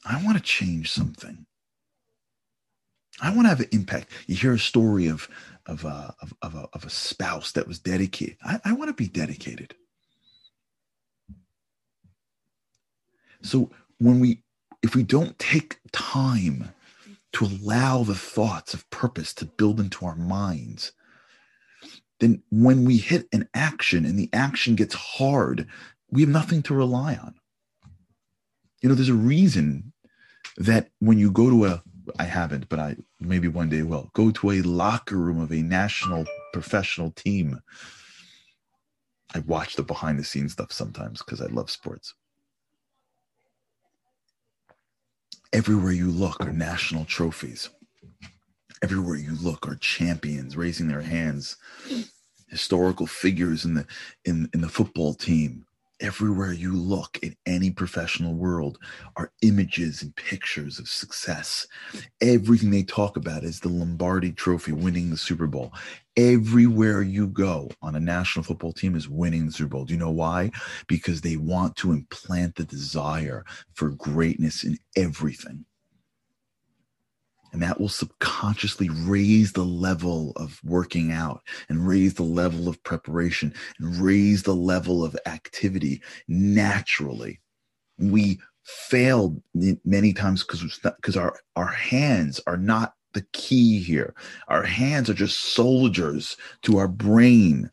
I 0.05 0.23
want 0.23 0.37
to 0.37 0.43
change 0.43 0.91
something. 0.91 1.45
I 3.21 3.29
want 3.29 3.45
to 3.45 3.49
have 3.49 3.59
an 3.59 3.69
impact. 3.71 4.09
You 4.27 4.35
hear 4.35 4.53
a 4.53 4.59
story 4.59 5.07
of 5.07 5.29
of 5.67 5.85
a, 5.85 5.89
uh, 5.89 6.11
of, 6.21 6.33
of, 6.41 6.55
a, 6.55 6.67
of 6.73 6.85
a 6.85 6.89
spouse 6.89 7.51
that 7.51 7.67
was 7.67 7.77
dedicated. 7.77 8.35
I, 8.43 8.59
I 8.65 8.73
want 8.73 8.89
to 8.89 8.93
be 8.95 9.07
dedicated. 9.07 9.75
So 13.43 13.69
when 13.99 14.19
we 14.19 14.43
if 14.81 14.95
we 14.95 15.03
don't 15.03 15.37
take 15.37 15.79
time 15.91 16.73
to 17.33 17.45
allow 17.45 18.03
the 18.03 18.15
thoughts 18.15 18.73
of 18.73 18.89
purpose 18.89 19.33
to 19.35 19.45
build 19.45 19.79
into 19.79 20.05
our 20.05 20.15
minds, 20.15 20.91
then 22.19 22.41
when 22.49 22.85
we 22.85 22.97
hit 22.97 23.27
an 23.31 23.47
action 23.53 24.05
and 24.05 24.17
the 24.17 24.29
action 24.33 24.75
gets 24.75 24.95
hard, 24.95 25.67
we 26.09 26.21
have 26.21 26.29
nothing 26.29 26.61
to 26.63 26.73
rely 26.73 27.15
on. 27.15 27.35
You 28.81 28.89
know, 28.89 28.95
there's 28.95 29.09
a 29.09 29.13
reason 29.13 29.93
that 30.57 30.89
when 30.99 31.17
you 31.17 31.31
go 31.31 31.49
to 31.49 31.65
a, 31.65 31.83
I 32.17 32.23
haven't, 32.23 32.67
but 32.67 32.79
I 32.79 32.95
maybe 33.19 33.47
one 33.47 33.69
day 33.69 33.83
will 33.83 34.09
go 34.13 34.31
to 34.31 34.51
a 34.51 34.61
locker 34.61 35.17
room 35.17 35.39
of 35.39 35.51
a 35.51 35.61
national 35.61 36.25
professional 36.51 37.11
team. 37.11 37.61
I 39.33 39.39
watch 39.39 39.75
the 39.75 39.83
behind 39.83 40.19
the 40.19 40.23
scenes 40.23 40.53
stuff 40.53 40.71
sometimes 40.71 41.21
because 41.21 41.41
I 41.41 41.45
love 41.45 41.69
sports. 41.69 42.15
Everywhere 45.53 45.91
you 45.91 46.09
look 46.09 46.41
are 46.41 46.51
national 46.51 47.05
trophies. 47.05 47.69
Everywhere 48.81 49.17
you 49.17 49.35
look 49.41 49.67
are 49.67 49.75
champions 49.75 50.57
raising 50.57 50.87
their 50.87 51.01
hands, 51.01 51.57
historical 52.47 53.05
figures 53.05 53.63
in 53.63 53.75
the 53.75 53.85
in, 54.25 54.49
in 54.53 54.61
the 54.61 54.69
football 54.69 55.13
team, 55.13 55.65
everywhere 56.01 56.51
you 56.51 56.73
look 56.73 57.19
in 57.21 57.35
any 57.45 57.71
professional 57.71 58.33
world 58.33 58.77
are 59.15 59.31
images 59.41 60.01
and 60.01 60.15
pictures 60.15 60.79
of 60.79 60.89
success. 60.89 61.67
Everything 62.21 62.71
they 62.71 62.83
talk 62.83 63.15
about 63.15 63.43
is 63.43 63.59
the 63.59 63.69
Lombardi 63.69 64.31
trophy, 64.31 64.71
winning 64.71 65.09
the 65.09 65.17
Super 65.17 65.47
Bowl. 65.47 65.71
Everywhere 66.17 67.01
you 67.03 67.27
go 67.27 67.69
on 67.81 67.95
a 67.95 67.99
national 67.99 68.43
football 68.43 68.73
team 68.73 68.95
is 68.95 69.07
winning 69.07 69.45
the 69.45 69.51
Super 69.51 69.69
Bowl. 69.69 69.85
Do 69.85 69.93
you 69.93 69.99
know 69.99 70.11
why? 70.11 70.51
Because 70.87 71.21
they 71.21 71.37
want 71.37 71.75
to 71.77 71.91
implant 71.91 72.55
the 72.55 72.65
desire 72.65 73.45
for 73.73 73.89
greatness 73.91 74.63
in 74.63 74.77
everything. 74.97 75.65
And 77.51 77.61
that 77.61 77.79
will 77.79 77.89
subconsciously 77.89 78.89
raise 78.89 79.53
the 79.53 79.65
level 79.65 80.31
of 80.37 80.59
working 80.63 81.11
out 81.11 81.41
and 81.67 81.85
raise 81.85 82.13
the 82.13 82.23
level 82.23 82.69
of 82.69 82.81
preparation 82.83 83.53
and 83.79 83.97
raise 83.97 84.43
the 84.43 84.55
level 84.55 85.03
of 85.03 85.17
activity 85.25 86.01
naturally. 86.27 87.39
We 87.97 88.39
failed 88.63 89.41
many 89.83 90.13
times 90.13 90.43
because 90.43 90.79
because 90.81 91.17
our 91.17 91.39
our 91.55 91.67
hands 91.67 92.39
are 92.47 92.57
not 92.57 92.93
the 93.13 93.25
key 93.33 93.79
here. 93.81 94.13
Our 94.47 94.63
hands 94.63 95.09
are 95.09 95.13
just 95.13 95.39
soldiers 95.39 96.37
to 96.63 96.77
our 96.77 96.87
brain. 96.87 97.69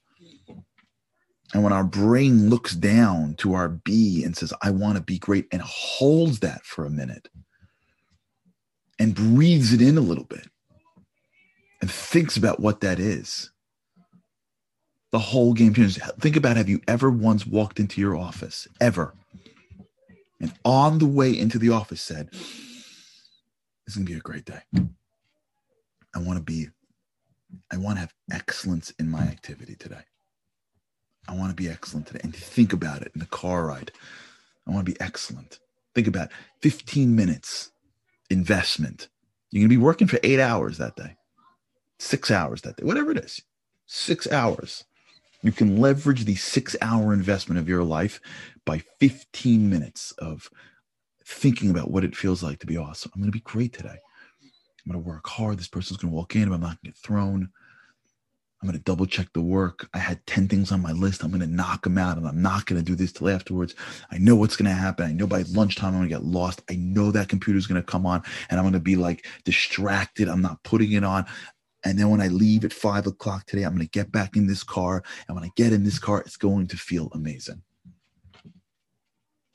And 1.54 1.62
when 1.62 1.72
our 1.72 1.84
brain 1.84 2.50
looks 2.50 2.74
down 2.74 3.34
to 3.36 3.54
our 3.54 3.68
B 3.68 4.22
and 4.22 4.36
says, 4.36 4.52
I 4.60 4.70
want 4.70 4.96
to 4.96 5.02
be 5.02 5.18
great, 5.18 5.46
and 5.50 5.62
holds 5.62 6.40
that 6.40 6.64
for 6.64 6.84
a 6.84 6.90
minute, 6.90 7.28
and 8.98 9.14
breathes 9.14 9.72
it 9.72 9.80
in 9.80 9.96
a 9.96 10.02
little 10.02 10.24
bit 10.24 10.48
and 11.80 11.90
thinks 11.90 12.36
about 12.36 12.60
what 12.60 12.80
that 12.80 12.98
is, 12.98 13.50
the 15.12 15.18
whole 15.18 15.54
game 15.54 15.74
changes. 15.74 15.98
Think 16.20 16.36
about 16.36 16.56
have 16.56 16.68
you 16.68 16.80
ever 16.88 17.10
once 17.10 17.46
walked 17.46 17.80
into 17.80 18.00
your 18.00 18.16
office, 18.16 18.66
ever, 18.80 19.14
and 20.40 20.52
on 20.64 20.98
the 20.98 21.06
way 21.06 21.36
into 21.36 21.58
the 21.58 21.70
office 21.70 22.00
said, 22.00 22.30
This 22.30 22.42
is 23.88 23.94
going 23.96 24.06
to 24.06 24.12
be 24.12 24.18
a 24.18 24.20
great 24.20 24.44
day. 24.44 24.60
I 26.14 26.18
want 26.20 26.38
to 26.38 26.42
be, 26.42 26.68
I 27.72 27.76
want 27.76 27.96
to 27.96 28.00
have 28.00 28.14
excellence 28.30 28.92
in 28.98 29.10
my 29.10 29.22
activity 29.22 29.74
today. 29.74 30.02
I 31.28 31.34
want 31.34 31.50
to 31.50 31.56
be 31.56 31.68
excellent 31.68 32.06
today. 32.06 32.20
And 32.22 32.34
think 32.34 32.72
about 32.72 33.02
it 33.02 33.12
in 33.14 33.20
the 33.20 33.26
car 33.26 33.66
ride. 33.66 33.92
I 34.66 34.70
want 34.72 34.86
to 34.86 34.92
be 34.92 35.00
excellent. 35.00 35.58
Think 35.94 36.06
about 36.06 36.26
it. 36.26 36.32
15 36.62 37.14
minutes 37.14 37.72
investment. 38.30 39.08
You're 39.50 39.62
going 39.62 39.70
to 39.70 39.76
be 39.76 39.82
working 39.82 40.08
for 40.08 40.18
eight 40.22 40.40
hours 40.40 40.78
that 40.78 40.96
day, 40.96 41.16
six 41.98 42.30
hours 42.30 42.62
that 42.62 42.76
day, 42.76 42.84
whatever 42.84 43.10
it 43.10 43.18
is, 43.18 43.42
six 43.86 44.30
hours. 44.30 44.84
You 45.42 45.52
can 45.52 45.78
leverage 45.78 46.24
the 46.24 46.34
six 46.34 46.76
hour 46.82 47.12
investment 47.12 47.60
of 47.60 47.68
your 47.68 47.84
life 47.84 48.20
by 48.64 48.82
15 48.98 49.70
minutes 49.70 50.12
of 50.18 50.50
thinking 51.24 51.70
about 51.70 51.90
what 51.90 52.04
it 52.04 52.16
feels 52.16 52.42
like 52.42 52.58
to 52.58 52.66
be 52.66 52.76
awesome. 52.76 53.12
I'm 53.14 53.20
going 53.20 53.30
to 53.30 53.36
be 53.36 53.40
great 53.40 53.72
today. 53.72 53.98
I'm 54.40 54.92
going 54.92 55.02
to 55.02 55.08
work 55.08 55.26
hard. 55.28 55.58
This 55.58 55.68
person's 55.68 55.98
going 55.98 56.10
to 56.10 56.16
walk 56.16 56.34
in, 56.34 56.48
but 56.48 56.56
I'm 56.56 56.60
not 56.60 56.66
going 56.66 56.78
to 56.78 56.86
get 56.86 56.96
thrown. 56.96 57.50
I'm 58.60 58.68
going 58.68 58.76
to 58.78 58.84
double 58.84 59.06
check 59.06 59.28
the 59.34 59.40
work. 59.40 59.88
I 59.94 59.98
had 59.98 60.26
10 60.26 60.48
things 60.48 60.72
on 60.72 60.82
my 60.82 60.90
list. 60.90 61.22
I'm 61.22 61.30
going 61.30 61.40
to 61.40 61.46
knock 61.46 61.84
them 61.84 61.96
out 61.96 62.16
and 62.16 62.26
I'm 62.26 62.42
not 62.42 62.66
going 62.66 62.80
to 62.80 62.84
do 62.84 62.96
this 62.96 63.12
till 63.12 63.28
afterwards. 63.28 63.76
I 64.10 64.18
know 64.18 64.34
what's 64.34 64.56
going 64.56 64.68
to 64.68 64.76
happen. 64.76 65.06
I 65.06 65.12
know 65.12 65.28
by 65.28 65.42
lunchtime 65.42 65.94
I'm 65.94 66.00
going 66.00 66.08
to 66.08 66.14
get 66.14 66.24
lost. 66.24 66.62
I 66.68 66.74
know 66.74 67.12
that 67.12 67.28
computer's 67.28 67.68
going 67.68 67.80
to 67.80 67.86
come 67.86 68.04
on 68.04 68.22
and 68.50 68.58
I'm 68.58 68.64
going 68.64 68.72
to 68.72 68.80
be 68.80 68.96
like 68.96 69.26
distracted. 69.44 70.28
I'm 70.28 70.42
not 70.42 70.62
putting 70.64 70.92
it 70.92 71.04
on. 71.04 71.24
And 71.84 71.96
then 71.96 72.10
when 72.10 72.20
I 72.20 72.26
leave 72.26 72.64
at 72.64 72.72
five 72.72 73.06
o'clock 73.06 73.46
today, 73.46 73.62
I'm 73.62 73.74
going 73.74 73.86
to 73.86 73.90
get 73.90 74.10
back 74.10 74.36
in 74.36 74.48
this 74.48 74.64
car. 74.64 75.04
And 75.28 75.36
when 75.36 75.44
I 75.44 75.50
get 75.54 75.72
in 75.72 75.84
this 75.84 76.00
car, 76.00 76.20
it's 76.20 76.36
going 76.36 76.66
to 76.68 76.76
feel 76.76 77.10
amazing. 77.12 77.62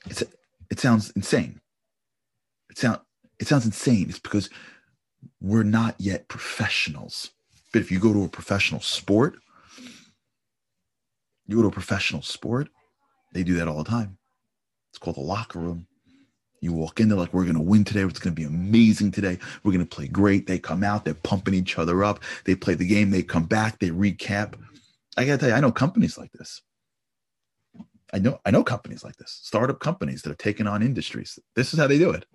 It's, 0.06 0.24
it 0.72 0.80
sounds 0.80 1.12
insane. 1.12 1.60
It, 2.70 2.78
sound, 2.78 3.02
it 3.38 3.48
sounds 3.50 3.66
insane. 3.66 4.08
It's 4.08 4.20
because 4.20 4.50
we're 5.42 5.64
not 5.64 5.96
yet 6.00 6.30
professionals 6.30 7.32
but 7.74 7.82
if 7.82 7.92
you 7.92 8.00
go 8.00 8.14
to 8.14 8.24
a 8.24 8.30
professional 8.30 8.80
sport, 8.80 9.36
you 11.48 11.58
go 11.58 11.64
to 11.64 11.68
a 11.68 11.72
professional 11.72 12.22
sport, 12.22 12.70
they 13.34 13.44
do 13.44 13.56
that 13.56 13.68
all 13.68 13.84
the 13.84 13.90
time. 13.90 14.18
It's 14.92 15.00
called 15.00 15.18
the 15.18 15.22
locker 15.22 15.60
room. 15.60 15.88
You 16.62 16.72
walk 16.72 17.02
in, 17.02 17.10
they're 17.10 17.18
like, 17.18 17.34
we're 17.34 17.44
going 17.44 17.58
to 17.58 17.62
win 17.62 17.84
today. 17.84 18.04
It's 18.04 18.20
going 18.20 18.34
to 18.34 18.42
be 18.42 18.48
amazing 18.48 19.12
today. 19.12 19.38
We're 19.64 19.74
going 19.74 19.86
to 19.86 19.96
play 19.96 20.08
great. 20.08 20.48
They 20.48 20.60
come 20.60 20.84
out, 20.84 21.04
they're 21.04 21.14
pumping 21.14 21.56
each 21.56 21.78
other 21.78 22.06
up. 22.06 22.22
They 22.46 22.56
play 22.56 22.76
the 22.76 22.88
game, 22.88 23.10
they 23.10 23.24
come 23.24 23.46
back, 23.46 23.80
they 23.80 23.90
recap. 23.90 24.54
I 25.18 25.26
got 25.26 25.34
to 25.34 25.38
tell 25.40 25.50
you, 25.50 25.56
I 25.56 25.60
know 25.60 25.72
companies 25.72 26.18
like 26.18 26.32
this. 26.32 26.62
I 28.14 28.20
know, 28.20 28.40
I 28.46 28.52
know 28.52 28.64
companies 28.64 29.04
like 29.04 29.18
this, 29.18 29.40
startup 29.42 29.80
companies 29.80 30.22
that 30.22 30.32
are 30.32 30.36
taking 30.36 30.68
on 30.68 30.84
industries. 30.84 31.40
This 31.56 31.74
is 31.74 31.80
how 31.80 31.88
they 31.88 31.98
do 31.98 32.12
it. 32.12 32.26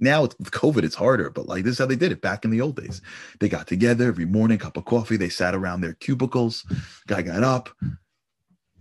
Now 0.00 0.22
with 0.22 0.50
COVID, 0.52 0.84
it's 0.84 0.94
harder, 0.94 1.30
but 1.30 1.48
like 1.48 1.64
this 1.64 1.72
is 1.72 1.78
how 1.78 1.86
they 1.86 1.96
did 1.96 2.12
it 2.12 2.20
back 2.20 2.44
in 2.44 2.50
the 2.50 2.60
old 2.60 2.76
days. 2.76 3.02
They 3.40 3.48
got 3.48 3.66
together 3.66 4.06
every 4.06 4.26
morning, 4.26 4.58
cup 4.58 4.76
of 4.76 4.84
coffee. 4.84 5.16
They 5.16 5.28
sat 5.28 5.54
around 5.54 5.80
their 5.80 5.94
cubicles. 5.94 6.64
Guy 7.08 7.22
got 7.22 7.42
up, 7.42 7.70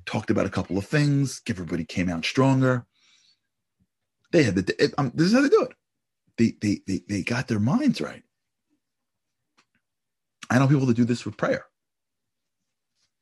talked 0.05 0.29
about 0.29 0.45
a 0.45 0.51
couple 0.51 0.77
of 0.77 0.85
things. 0.85 1.41
Everybody 1.49 1.85
came 1.85 2.09
out 2.09 2.25
stronger. 2.25 2.85
They 4.31 4.43
had 4.43 4.55
the. 4.55 4.83
It, 4.83 4.93
um, 4.97 5.11
this 5.15 5.27
is 5.27 5.33
how 5.33 5.41
they 5.41 5.49
do 5.49 5.63
it. 5.63 5.73
They, 6.37 6.55
they 6.61 6.81
they 6.85 7.01
they 7.07 7.23
got 7.23 7.47
their 7.47 7.59
minds 7.59 7.99
right. 7.99 8.23
I 10.49 10.59
know 10.59 10.67
people 10.67 10.85
that 10.85 10.95
do 10.95 11.05
this 11.05 11.25
with 11.25 11.37
prayer. 11.37 11.65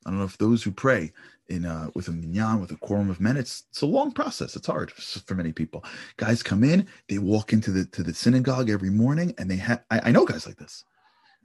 I 0.04 0.10
don't 0.10 0.18
know 0.18 0.24
if 0.24 0.38
those 0.38 0.62
who 0.62 0.70
pray 0.70 1.12
in 1.48 1.64
uh, 1.64 1.90
with 1.94 2.08
a 2.08 2.12
minyan 2.12 2.60
with 2.60 2.72
a 2.72 2.76
quorum 2.76 3.10
of 3.10 3.20
men, 3.20 3.36
it's 3.36 3.64
it's 3.70 3.82
a 3.82 3.86
long 3.86 4.12
process. 4.12 4.56
It's 4.56 4.66
hard 4.66 4.90
for 4.90 5.34
many 5.34 5.52
people. 5.52 5.84
Guys 6.16 6.42
come 6.42 6.64
in, 6.64 6.86
they 7.08 7.18
walk 7.18 7.52
into 7.52 7.70
the 7.70 7.84
to 7.86 8.02
the 8.02 8.14
synagogue 8.14 8.70
every 8.70 8.90
morning, 8.90 9.34
and 9.38 9.50
they 9.50 9.56
have. 9.56 9.84
I, 9.90 10.00
I 10.04 10.10
know 10.10 10.24
guys 10.24 10.46
like 10.46 10.56
this. 10.56 10.84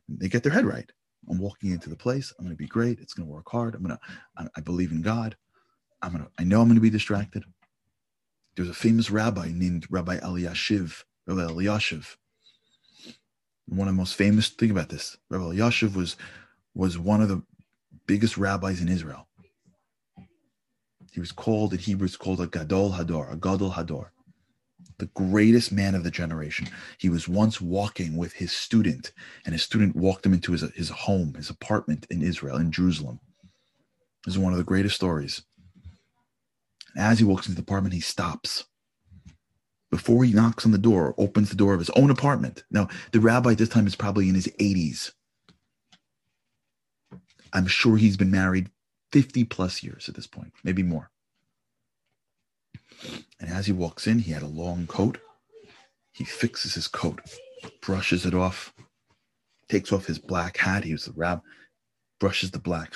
They 0.10 0.28
get 0.28 0.44
their 0.44 0.52
head 0.52 0.66
right. 0.66 0.92
I'm 1.30 1.38
walking 1.38 1.72
into 1.72 1.90
the 1.90 1.96
place. 1.96 2.34
I'm 2.38 2.46
going 2.46 2.56
to 2.56 2.62
be 2.62 2.68
great. 2.68 3.00
It's 3.00 3.14
going 3.14 3.28
to 3.28 3.34
work 3.34 3.50
hard. 3.50 3.76
I'm 3.76 3.84
going 3.84 3.98
to. 3.98 4.50
I, 4.56 4.62
believe 4.62 4.92
in 4.92 5.02
God. 5.02 5.36
I'm 6.02 6.12
going 6.12 6.24
to. 6.24 6.32
I 6.40 6.44
know 6.44 6.62
I'm 6.62 6.68
going 6.68 6.76
to 6.76 6.82
be 6.82 6.90
distracted. 6.90 7.44
There's 8.56 8.70
a 8.70 8.74
famous 8.74 9.12
rabbi 9.12 9.52
named 9.54 9.88
Rabbi 9.90 10.18
Eliashiv. 10.18 11.04
Rabbi 11.28 11.42
Eliashiv. 11.42 12.16
One 13.68 13.88
of 13.88 13.94
the 13.94 13.98
most 13.98 14.16
famous. 14.16 14.50
Think 14.50 14.72
about 14.72 14.90
this. 14.90 15.18
Rabbi 15.30 15.44
Eliashiv 15.44 15.96
was 15.96 16.18
was 16.74 16.98
one 16.98 17.22
of 17.22 17.30
the 17.30 17.44
biggest 18.08 18.38
rabbis 18.38 18.82
in 18.82 18.90
Israel. 18.90 19.28
He 21.12 21.20
was 21.20 21.34
called 21.34 21.74
in 21.74 21.80
Hebrew, 21.80 22.06
it's 22.06 22.16
called 22.16 22.40
a 22.40 22.48
Gadol 22.48 22.94
Hador, 22.94 23.32
a 23.32 23.36
Gadol 23.36 23.72
Hador, 23.72 24.08
the 24.98 25.08
greatest 25.08 25.72
man 25.72 25.94
of 25.94 26.04
the 26.04 26.12
generation. 26.12 26.70
He 26.98 27.10
was 27.10 27.28
once 27.28 27.60
walking 27.60 28.16
with 28.16 28.34
his 28.34 28.54
student, 28.54 29.12
and 29.46 29.54
his 29.54 29.62
student 29.62 29.96
walked 29.96 30.26
him 30.26 30.34
into 30.34 30.54
his, 30.54 30.62
his 30.74 30.90
home, 30.90 31.34
his 31.34 31.50
apartment 31.50 32.08
in 32.10 32.22
Israel, 32.22 32.56
in 32.58 32.72
Jerusalem. 32.72 33.20
This 34.26 34.36
is 34.36 34.40
one 34.40 34.54
of 34.54 34.58
the 34.58 34.64
greatest 34.64 34.96
stories. 34.96 35.44
As 36.96 37.20
he 37.20 37.26
walks 37.26 37.48
into 37.48 37.58
the 37.58 37.64
apartment, 37.64 37.94
he 37.94 38.02
stops. 38.02 38.66
Before 39.90 40.24
he 40.24 40.32
knocks 40.32 40.66
on 40.66 40.72
the 40.72 40.78
door, 40.78 41.14
opens 41.18 41.50
the 41.50 41.56
door 41.58 41.74
of 41.74 41.80
his 41.80 41.90
own 41.92 42.10
apartment. 42.10 42.64
Now, 42.72 42.88
the 43.12 43.20
rabbi 43.20 43.52
at 43.52 43.58
this 43.58 43.68
time 43.68 43.88
is 43.88 43.96
probably 43.96 44.30
in 44.30 44.36
his 44.36 44.48
80s. 44.48 45.12
I'm 47.52 47.68
sure 47.68 47.98
he's 47.98 48.16
been 48.16 48.32
married 48.32 48.70
50 49.12 49.44
plus 49.46 49.84
years 49.84 50.08
at 50.08 50.16
this 50.16 50.28
point, 50.28 50.54
maybe 50.64 50.84
more. 50.84 51.12
And 53.40 53.50
as 53.50 53.66
he 53.66 53.72
walks 53.72 54.08
in, 54.08 54.20
he 54.20 54.32
had 54.32 54.44
a 54.44 54.48
long 54.48 54.88
coat. 54.88 55.18
He 56.12 56.24
fixes 56.24 56.76
his 56.76 56.88
coat, 56.88 57.22
brushes 57.82 58.26
it 58.26 58.34
off, 58.34 58.74
takes 59.70 59.92
off 59.92 60.06
his 60.06 60.20
black 60.20 60.58
hat. 60.58 60.84
He 60.84 60.92
was 60.92 61.06
the 61.06 61.14
rab, 61.14 61.42
brushes 62.20 62.52
the 62.52 62.60
black, 62.60 62.94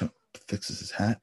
fixes 0.48 0.80
his 0.80 0.92
hat. 0.92 1.20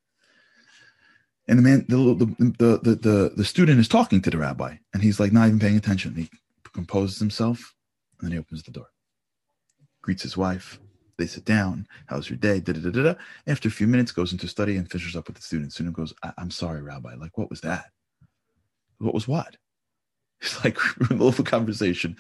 And 1.49 1.59
the 1.59 1.63
man, 1.63 1.85
the, 1.89 1.97
the, 1.97 2.79
the, 2.83 2.95
the, 2.95 3.33
the 3.37 3.45
student 3.45 3.81
is 3.81 3.89
talking 3.89 4.23
to 4.23 4.31
the 4.31 4.39
rabbi, 4.39 4.77
and 4.95 5.03
he's 5.03 5.19
like 5.19 5.33
not 5.33 5.49
even 5.49 5.59
paying 5.59 5.77
attention. 5.77 6.15
He 6.15 6.31
composes 6.73 7.19
himself, 7.19 7.75
and 8.21 8.29
then 8.29 8.33
he 8.33 8.39
opens 8.39 8.63
the 8.63 8.71
door, 8.71 8.87
greets 10.03 10.23
his 10.23 10.37
wife, 10.37 10.79
they 11.23 11.29
sit 11.29 11.45
down. 11.45 11.87
How's 12.07 12.29
your 12.29 12.37
day? 12.37 12.59
Da, 12.59 12.73
da, 12.73 12.91
da. 12.91 13.15
After 13.47 13.69
a 13.69 13.73
few 13.73 13.87
minutes, 13.87 14.11
goes 14.11 14.33
into 14.33 14.49
study 14.49 14.77
and 14.77 14.91
finishes 14.91 15.15
up 15.15 15.29
with 15.29 15.37
the 15.37 15.43
student. 15.43 15.73
Student 15.73 15.95
goes, 15.95 16.13
I- 16.25 16.33
am 16.39 16.51
sorry, 16.51 16.83
Rabbi. 16.83 17.15
Like, 17.15 17.39
what 17.39 17.49
was 17.49 17.61
that? 17.61 17.91
What 18.99 19.15
was 19.15 19.29
what? 19.29 19.57
It's 20.43 20.65
like 20.65 20.77
in 21.01 21.07
the 21.07 21.15
middle 21.15 21.29
of 21.29 21.39
a 21.39 21.45
conversation. 21.45 22.17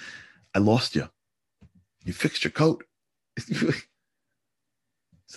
I 0.54 0.61
lost 0.61 0.94
you. 0.94 1.09
You 2.04 2.12
fixed 2.12 2.44
your 2.44 2.52
coat. 2.52 2.85
so 3.38 3.73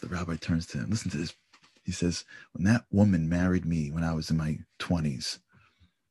the 0.01 0.07
rabbi 0.07 0.35
turns 0.35 0.67
to 0.67 0.77
him. 0.77 0.91
Listen 0.91 1.09
to 1.09 1.17
this. 1.17 1.33
He 1.83 1.91
says, 1.91 2.25
When 2.53 2.63
that 2.65 2.85
woman 2.91 3.27
married 3.27 3.65
me 3.65 3.89
when 3.89 4.03
I 4.03 4.13
was 4.13 4.29
in 4.29 4.37
my 4.37 4.59
20s, 4.79 5.39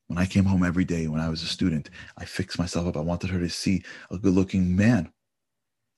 when 0.08 0.18
I 0.18 0.26
came 0.26 0.46
home 0.46 0.64
every 0.64 0.84
day 0.84 1.06
when 1.06 1.20
I 1.20 1.28
was 1.28 1.44
a 1.44 1.46
student, 1.46 1.90
I 2.18 2.24
fixed 2.24 2.58
myself 2.58 2.88
up. 2.88 2.96
I 2.96 3.00
wanted 3.00 3.30
her 3.30 3.38
to 3.38 3.48
see 3.48 3.84
a 4.10 4.18
good 4.18 4.34
looking 4.34 4.74
man, 4.74 5.12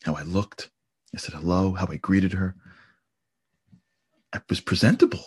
how 0.05 0.15
I 0.15 0.25
looked, 0.25 0.71
I 1.17 1.19
said 1.19 1.35
hello, 1.35 1.73
how 1.73 1.89
I 1.91 1.97
greeted 1.97 2.35
her. 2.35 2.55
I 4.35 4.41
was 4.51 4.61
presentable. 4.61 5.27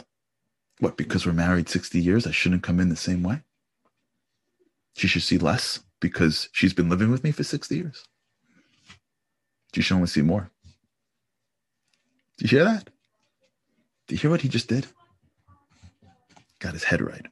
What, 0.80 0.98
because 0.98 1.26
we're 1.26 1.34
married 1.34 1.68
60 1.68 2.00
years, 2.00 2.28
I 2.28 2.32
shouldn't 2.32 2.62
come 2.62 2.80
in 2.80 2.90
the 2.90 2.96
same 2.96 3.24
way? 3.24 3.42
She 4.96 5.08
should 5.08 5.24
see 5.24 5.40
less 5.40 5.80
because 6.00 6.48
she's 6.52 6.76
been 6.76 6.90
living 6.90 7.10
with 7.10 7.24
me 7.24 7.32
for 7.32 7.44
60 7.44 7.76
years. 7.76 8.06
She 9.74 9.82
should 9.82 9.96
only 9.96 10.08
see 10.08 10.22
more. 10.22 10.52
Do 12.38 12.46
you 12.46 12.50
hear 12.50 12.66
that? 12.66 12.92
Do 14.08 14.14
you 14.14 14.20
hear 14.20 14.30
what 14.30 14.42
he 14.42 14.48
just 14.48 14.70
did? 14.70 14.86
Got 16.60 16.74
his 16.74 16.84
head 16.84 17.02
right. 17.02 17.26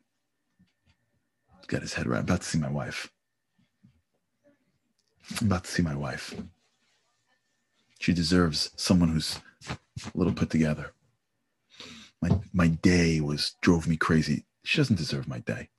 Got 1.67 1.81
his 1.81 1.93
head 1.93 2.07
right. 2.07 2.17
I'm 2.17 2.23
about 2.23 2.41
to 2.41 2.47
see 2.47 2.57
my 2.57 2.71
wife. 2.71 3.11
I'm 5.39 5.47
about 5.47 5.65
to 5.65 5.71
see 5.71 5.83
my 5.83 5.95
wife. 5.95 6.33
She 7.99 8.13
deserves 8.13 8.71
someone 8.75 9.09
who's 9.09 9.39
a 9.69 9.77
little 10.15 10.33
put 10.33 10.49
together. 10.49 10.93
My 12.21 12.39
my 12.53 12.67
day 12.67 13.19
was 13.21 13.55
drove 13.61 13.87
me 13.87 13.97
crazy. 13.97 14.45
She 14.63 14.77
doesn't 14.77 14.95
deserve 14.95 15.27
my 15.27 15.39
day. 15.39 15.69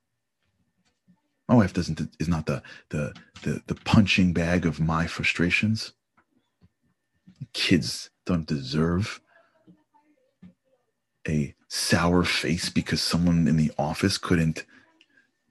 My 1.49 1.55
wife 1.55 1.73
doesn't 1.73 2.01
is 2.21 2.29
not 2.29 2.47
the 2.47 2.63
the 2.91 3.15
the, 3.43 3.63
the 3.67 3.75
punching 3.75 4.33
bag 4.33 4.67
of 4.67 4.81
my 4.81 5.07
frustrations. 5.07 5.93
Kids 7.53 8.11
don't 8.27 8.47
deserve 8.47 9.21
a 11.27 11.55
sour 11.69 12.25
face 12.25 12.71
because 12.71 13.03
someone 13.03 13.47
in 13.49 13.57
the 13.57 13.73
office 13.79 14.19
couldn't 14.19 14.65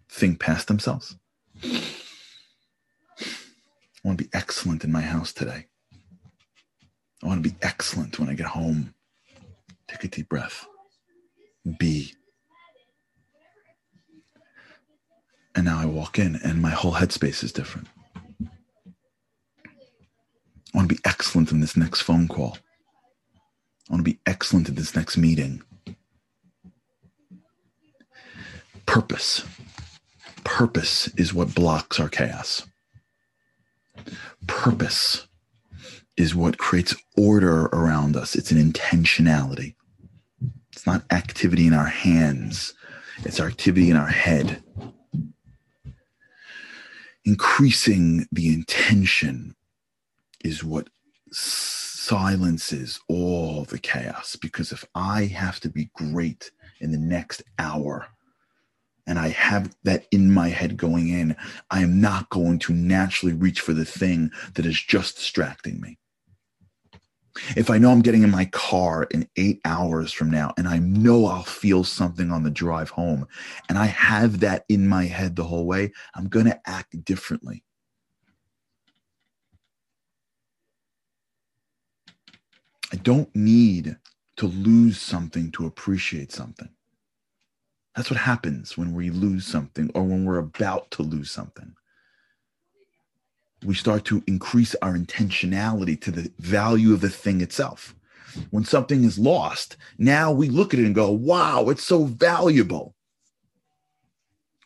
think 0.10 0.40
past 0.40 0.68
themselves. 0.68 1.16
I 1.64 1.80
want 4.04 4.20
to 4.20 4.26
be 4.26 4.30
excellent 4.34 4.84
in 4.84 4.92
my 4.92 5.02
house 5.02 5.34
today. 5.34 5.68
I 7.24 7.28
want 7.28 7.44
to 7.44 7.50
be 7.50 7.56
excellent 7.62 8.20
when 8.20 8.30
I 8.30 8.34
get 8.34 8.48
home. 8.48 8.94
Take 9.88 10.04
a 10.04 10.08
deep 10.08 10.30
breath. 10.30 10.68
Be. 11.80 12.14
And 15.56 15.66
now 15.66 15.80
I 15.80 15.86
walk 15.86 16.20
in 16.20 16.36
and 16.36 16.62
my 16.62 16.70
whole 16.70 16.94
headspace 16.94 17.44
is 17.44 17.52
different. 17.52 17.88
I 20.74 20.78
want 20.78 20.90
to 20.90 20.96
be 20.96 21.02
excellent 21.06 21.52
in 21.52 21.60
this 21.60 21.76
next 21.76 22.02
phone 22.02 22.28
call. 22.28 22.58
I 23.90 23.94
want 23.94 24.06
to 24.06 24.12
be 24.12 24.20
excellent 24.26 24.70
in 24.70 24.76
this 24.76 24.96
next 24.96 25.18
meeting. 25.18 25.64
Purpose. 28.86 29.44
Purpose 30.44 31.08
is 31.18 31.34
what 31.34 31.56
blocks 31.56 32.00
our 32.00 32.10
chaos. 32.10 32.68
Purpose 34.46 35.28
is 36.18 36.36
what 36.36 36.58
creates 36.58 36.96
order 37.16 37.66
around 37.68 38.18
us. 38.18 38.36
It's 38.36 38.52
an 38.52 38.72
intentionality. 38.72 39.76
It's 40.74 40.86
not 40.86 41.04
activity 41.12 41.68
in 41.68 41.74
our 41.74 41.88
hands, 41.88 42.74
it's 43.24 43.40
activity 43.40 43.90
in 43.90 43.96
our 43.96 44.08
head. 44.08 44.64
Increasing 47.26 48.28
the 48.32 48.54
intention 48.54 49.56
is 50.44 50.64
what 50.64 50.90
silences 51.32 53.00
all 53.10 53.66
the 53.66 53.80
chaos. 53.80 54.36
Because 54.36 54.72
if 54.72 54.86
I 54.96 55.26
have 55.26 55.60
to 55.62 55.70
be 55.70 55.90
great 55.94 56.52
in 56.80 56.92
the 56.92 56.98
next 56.98 57.44
hour, 57.60 58.08
and 59.08 59.18
I 59.18 59.30
have 59.30 59.76
that 59.84 60.06
in 60.12 60.32
my 60.34 60.50
head 60.50 60.78
going 60.78 61.10
in, 61.10 61.36
I 61.72 61.82
am 61.82 62.00
not 62.00 62.30
going 62.30 62.60
to 62.60 62.74
naturally 62.74 63.34
reach 63.34 63.62
for 63.62 63.74
the 63.74 63.86
thing 63.86 64.32
that 64.54 64.66
is 64.66 64.80
just 64.82 65.16
distracting 65.16 65.82
me. 65.82 65.98
If 67.56 67.70
I 67.70 67.78
know 67.78 67.92
I'm 67.92 68.02
getting 68.02 68.24
in 68.24 68.32
my 68.32 68.46
car 68.46 69.08
in 69.12 69.28
eight 69.36 69.62
hours 69.66 70.12
from 70.12 70.30
now 70.30 70.54
and 70.58 70.68
I 70.68 70.80
know 70.80 71.26
I'll 71.26 71.44
feel 71.44 71.84
something 71.84 72.32
on 72.32 72.44
the 72.44 72.52
drive 72.52 72.90
home 72.90 73.28
and 73.70 73.78
I 73.78 73.88
have 73.88 74.40
that 74.42 74.66
in 74.70 74.88
my 74.88 75.06
head 75.06 75.36
the 75.36 75.44
whole 75.44 75.66
way, 75.66 75.92
I'm 76.16 76.28
going 76.28 76.46
to 76.46 76.60
act 76.66 77.04
differently. 77.06 77.64
I 82.92 82.96
don't 82.98 83.34
need 83.36 83.98
to 84.38 84.48
lose 84.48 85.00
something 85.00 85.52
to 85.52 85.66
appreciate 85.66 86.32
something. 86.32 86.70
That's 87.96 88.12
what 88.12 88.20
happens 88.20 88.78
when 88.78 88.94
we 88.94 89.10
lose 89.10 89.46
something 89.46 89.92
or 89.94 90.04
when 90.04 90.24
we're 90.24 90.38
about 90.38 90.92
to 90.92 91.04
lose 91.04 91.32
something 91.32 91.76
we 93.64 93.74
start 93.74 94.06
to 94.06 94.24
increase 94.28 94.76
our 94.82 94.94
intentionality 94.94 96.00
to 96.02 96.12
the 96.12 96.32
value 96.40 96.94
of 96.94 97.02
the 97.02 97.10
thing 97.10 97.42
itself. 97.42 97.96
When 98.52 98.64
something 98.64 99.04
is 99.04 99.18
lost, 99.18 99.78
now 99.98 100.32
we 100.32 100.50
look 100.50 100.74
at 100.74 100.80
it 100.80 100.86
and 100.86 100.94
go, 100.94 101.10
wow, 101.10 101.70
it's 101.70 101.84
so 101.84 102.06
valuable. 102.06 102.94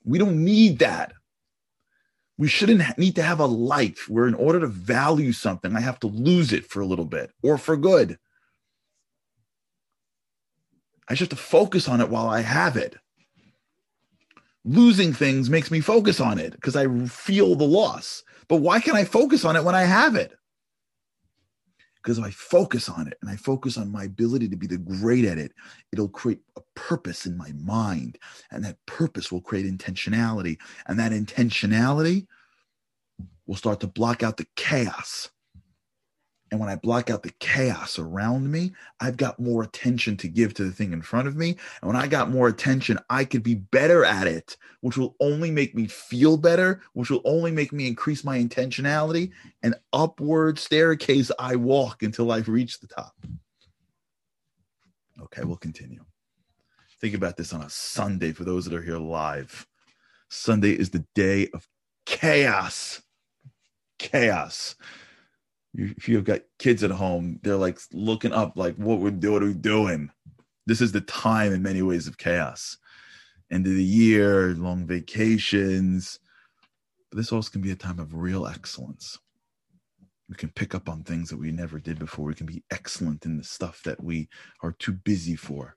We 0.04 0.18
don't 0.18 0.44
need 0.44 0.80
that. 0.80 1.14
We 2.38 2.48
shouldn't 2.48 2.98
need 2.98 3.16
to 3.16 3.24
have 3.24 3.40
a 3.40 3.46
life 3.46 4.10
where, 4.10 4.28
in 4.28 4.34
order 4.34 4.60
to 4.62 4.68
value 4.68 5.32
something, 5.32 5.76
I 5.76 5.80
have 5.80 6.00
to 6.00 6.08
lose 6.08 6.52
it 6.52 6.66
for 6.66 6.82
a 6.82 6.86
little 6.86 7.06
bit 7.06 7.32
or 7.44 7.58
for 7.58 7.78
good. 7.78 8.18
I 11.08 11.14
just 11.14 11.32
have 11.32 11.38
to 11.38 11.46
focus 11.46 11.88
on 11.88 12.02
it 12.02 12.10
while 12.10 12.28
I 12.28 12.42
have 12.42 12.78
it. 12.78 12.96
Losing 14.66 15.14
things 15.14 15.50
makes 15.50 15.70
me 15.72 15.82
focus 15.82 16.20
on 16.20 16.40
it 16.40 16.54
because 16.54 16.76
I 16.76 16.88
feel 17.06 17.56
the 17.56 17.64
loss. 17.64 18.24
But 18.52 18.58
why 18.58 18.82
can 18.82 18.98
I 18.98 19.06
focus 19.06 19.46
on 19.46 19.56
it 19.56 19.64
when 19.64 19.76
I 19.76 19.84
have 19.84 20.18
it? 20.18 20.34
Because 21.96 22.18
if 22.18 22.26
I 22.26 22.32
focus 22.32 22.90
on 22.90 23.08
it 23.08 23.18
and 23.22 23.32
I 23.32 23.38
focus 23.38 23.78
on 23.78 23.90
my 23.90 24.04
ability 24.04 24.50
to 24.50 24.58
be 24.58 24.68
the 24.68 24.78
great 24.78 25.24
at 25.24 25.38
it, 25.38 25.54
it'll 25.94 26.10
create 26.10 26.42
a 26.58 26.62
purpose 26.76 27.26
in 27.26 27.38
my 27.38 27.54
mind. 27.54 28.18
And 28.52 28.66
that 28.66 28.76
purpose 28.88 29.32
will 29.32 29.40
create 29.40 29.66
intentionality. 29.66 30.58
And 30.88 31.00
that 31.00 31.14
intentionality 31.14 32.28
will 33.46 33.56
start 33.56 33.80
to 33.80 33.88
block 33.88 34.22
out 34.22 34.36
the 34.36 34.48
chaos 34.58 35.30
and 36.52 36.60
when 36.60 36.70
I 36.70 36.76
block 36.76 37.10
out 37.10 37.24
the 37.24 37.32
chaos 37.40 37.98
around 37.98 38.52
me, 38.52 38.74
I've 39.00 39.16
got 39.16 39.40
more 39.40 39.64
attention 39.64 40.18
to 40.18 40.28
give 40.28 40.54
to 40.56 40.66
the 40.66 40.72
thing 40.72 40.92
in 40.92 41.02
front 41.02 41.30
of 41.30 41.38
me. 41.38 41.56
And 41.82 41.88
when 41.88 41.96
I 41.96 42.08
got 42.08 42.30
more 42.30 42.50
attention, 42.50 43.00
I 43.10 43.24
could 43.24 43.42
be 43.42 43.56
better 43.56 44.04
at 44.04 44.28
it, 44.28 44.58
which 44.82 44.98
will 44.98 45.16
only 45.22 45.50
make 45.50 45.74
me 45.74 45.88
feel 45.88 46.36
better, 46.36 46.82
which 46.92 47.10
will 47.10 47.22
only 47.24 47.52
make 47.52 47.72
me 47.72 47.88
increase 47.88 48.26
my 48.26 48.38
intentionality. 48.38 49.32
And 49.64 49.76
upward 49.94 50.60
staircase 50.60 51.32
I 51.40 51.56
walk 51.56 52.04
until 52.04 52.34
I've 52.34 52.50
reached 52.50 52.82
the 52.82 52.88
top. 52.88 53.16
Okay, 55.22 55.46
we'll 55.46 55.56
continue. 55.56 56.04
Think 57.00 57.16
about 57.16 57.38
this 57.38 57.54
on 57.54 57.62
a 57.62 57.70
Sunday 57.70 58.34
for 58.34 58.44
those 58.44 58.66
that 58.66 58.74
are 58.74 58.82
here 58.82 58.98
live. 58.98 59.66
Sunday 60.30 60.72
is 60.72 60.90
the 60.90 61.06
day 61.16 61.48
of 61.54 61.66
chaos. 62.06 63.02
Chaos 63.98 64.76
if 65.74 66.10
you've 66.10 66.26
got 66.26 66.42
kids 66.60 66.84
at 66.84 66.92
home, 66.92 67.40
they're 67.44 67.56
like 67.56 67.80
looking 67.94 68.34
up, 68.34 68.58
like, 68.58 68.76
what 68.76 69.00
we're 69.00 69.12
what 69.12 69.44
are 69.44 69.48
we 69.48 69.54
doing? 69.54 70.12
This 70.66 70.82
is 70.82 70.92
the 70.92 71.02
time 71.02 71.54
in 71.54 71.64
many 71.64 71.82
ways 71.82 72.08
of 72.08 72.18
chaos. 72.18 72.78
End 73.52 73.68
of 73.68 73.74
the 73.74 73.84
year, 73.84 74.54
long 74.54 74.86
vacations. 74.86 76.20
But 77.10 77.18
this 77.18 77.32
also 77.32 77.52
can 77.52 77.62
be 77.62 77.72
a 77.72 77.76
time 77.76 78.00
of 78.00 78.16
real 78.16 78.48
excellence. 78.48 79.20
We 80.30 80.36
can 80.36 80.50
pick 80.50 80.74
up 80.74 80.88
on 80.88 81.04
things 81.04 81.30
that 81.30 81.40
we 81.40 81.52
never 81.52 81.80
did 81.80 82.00
before. 82.00 82.26
We 82.26 82.36
can 82.36 82.46
be 82.46 82.64
excellent 82.72 83.26
in 83.26 83.38
the 83.38 83.44
stuff 83.44 83.82
that 83.84 84.02
we 84.02 84.30
are 84.64 84.72
too 84.72 84.94
busy 84.94 85.36
for. 85.36 85.76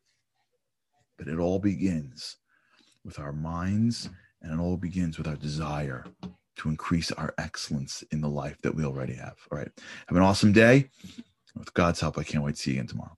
But 1.19 1.27
it 1.27 1.39
all 1.39 1.59
begins 1.59 2.37
with 3.05 3.19
our 3.19 3.33
minds 3.33 4.09
and 4.43 4.53
it 4.53 4.63
all 4.63 4.77
begins 4.77 5.19
with 5.19 5.27
our 5.27 5.37
desire 5.37 6.05
to 6.57 6.69
increase 6.69 7.11
our 7.13 7.35
excellence 7.39 8.03
in 8.11 8.21
the 8.21 8.29
life 8.29 8.61
that 8.63 8.75
we 8.75 8.85
already 8.85 9.15
have. 9.15 9.37
All 9.51 9.59
right. 9.59 9.71
Have 10.09 10.17
an 10.17 10.23
awesome 10.23 10.53
day. 10.53 10.91
With 11.57 11.73
God's 11.75 12.01
help, 12.01 12.19
I 12.19 12.25
can't 12.25 12.43
wait 12.43 12.57
to 12.57 12.61
see 12.61 12.73
you 12.73 12.79
again 12.79 12.89
tomorrow. 12.89 13.17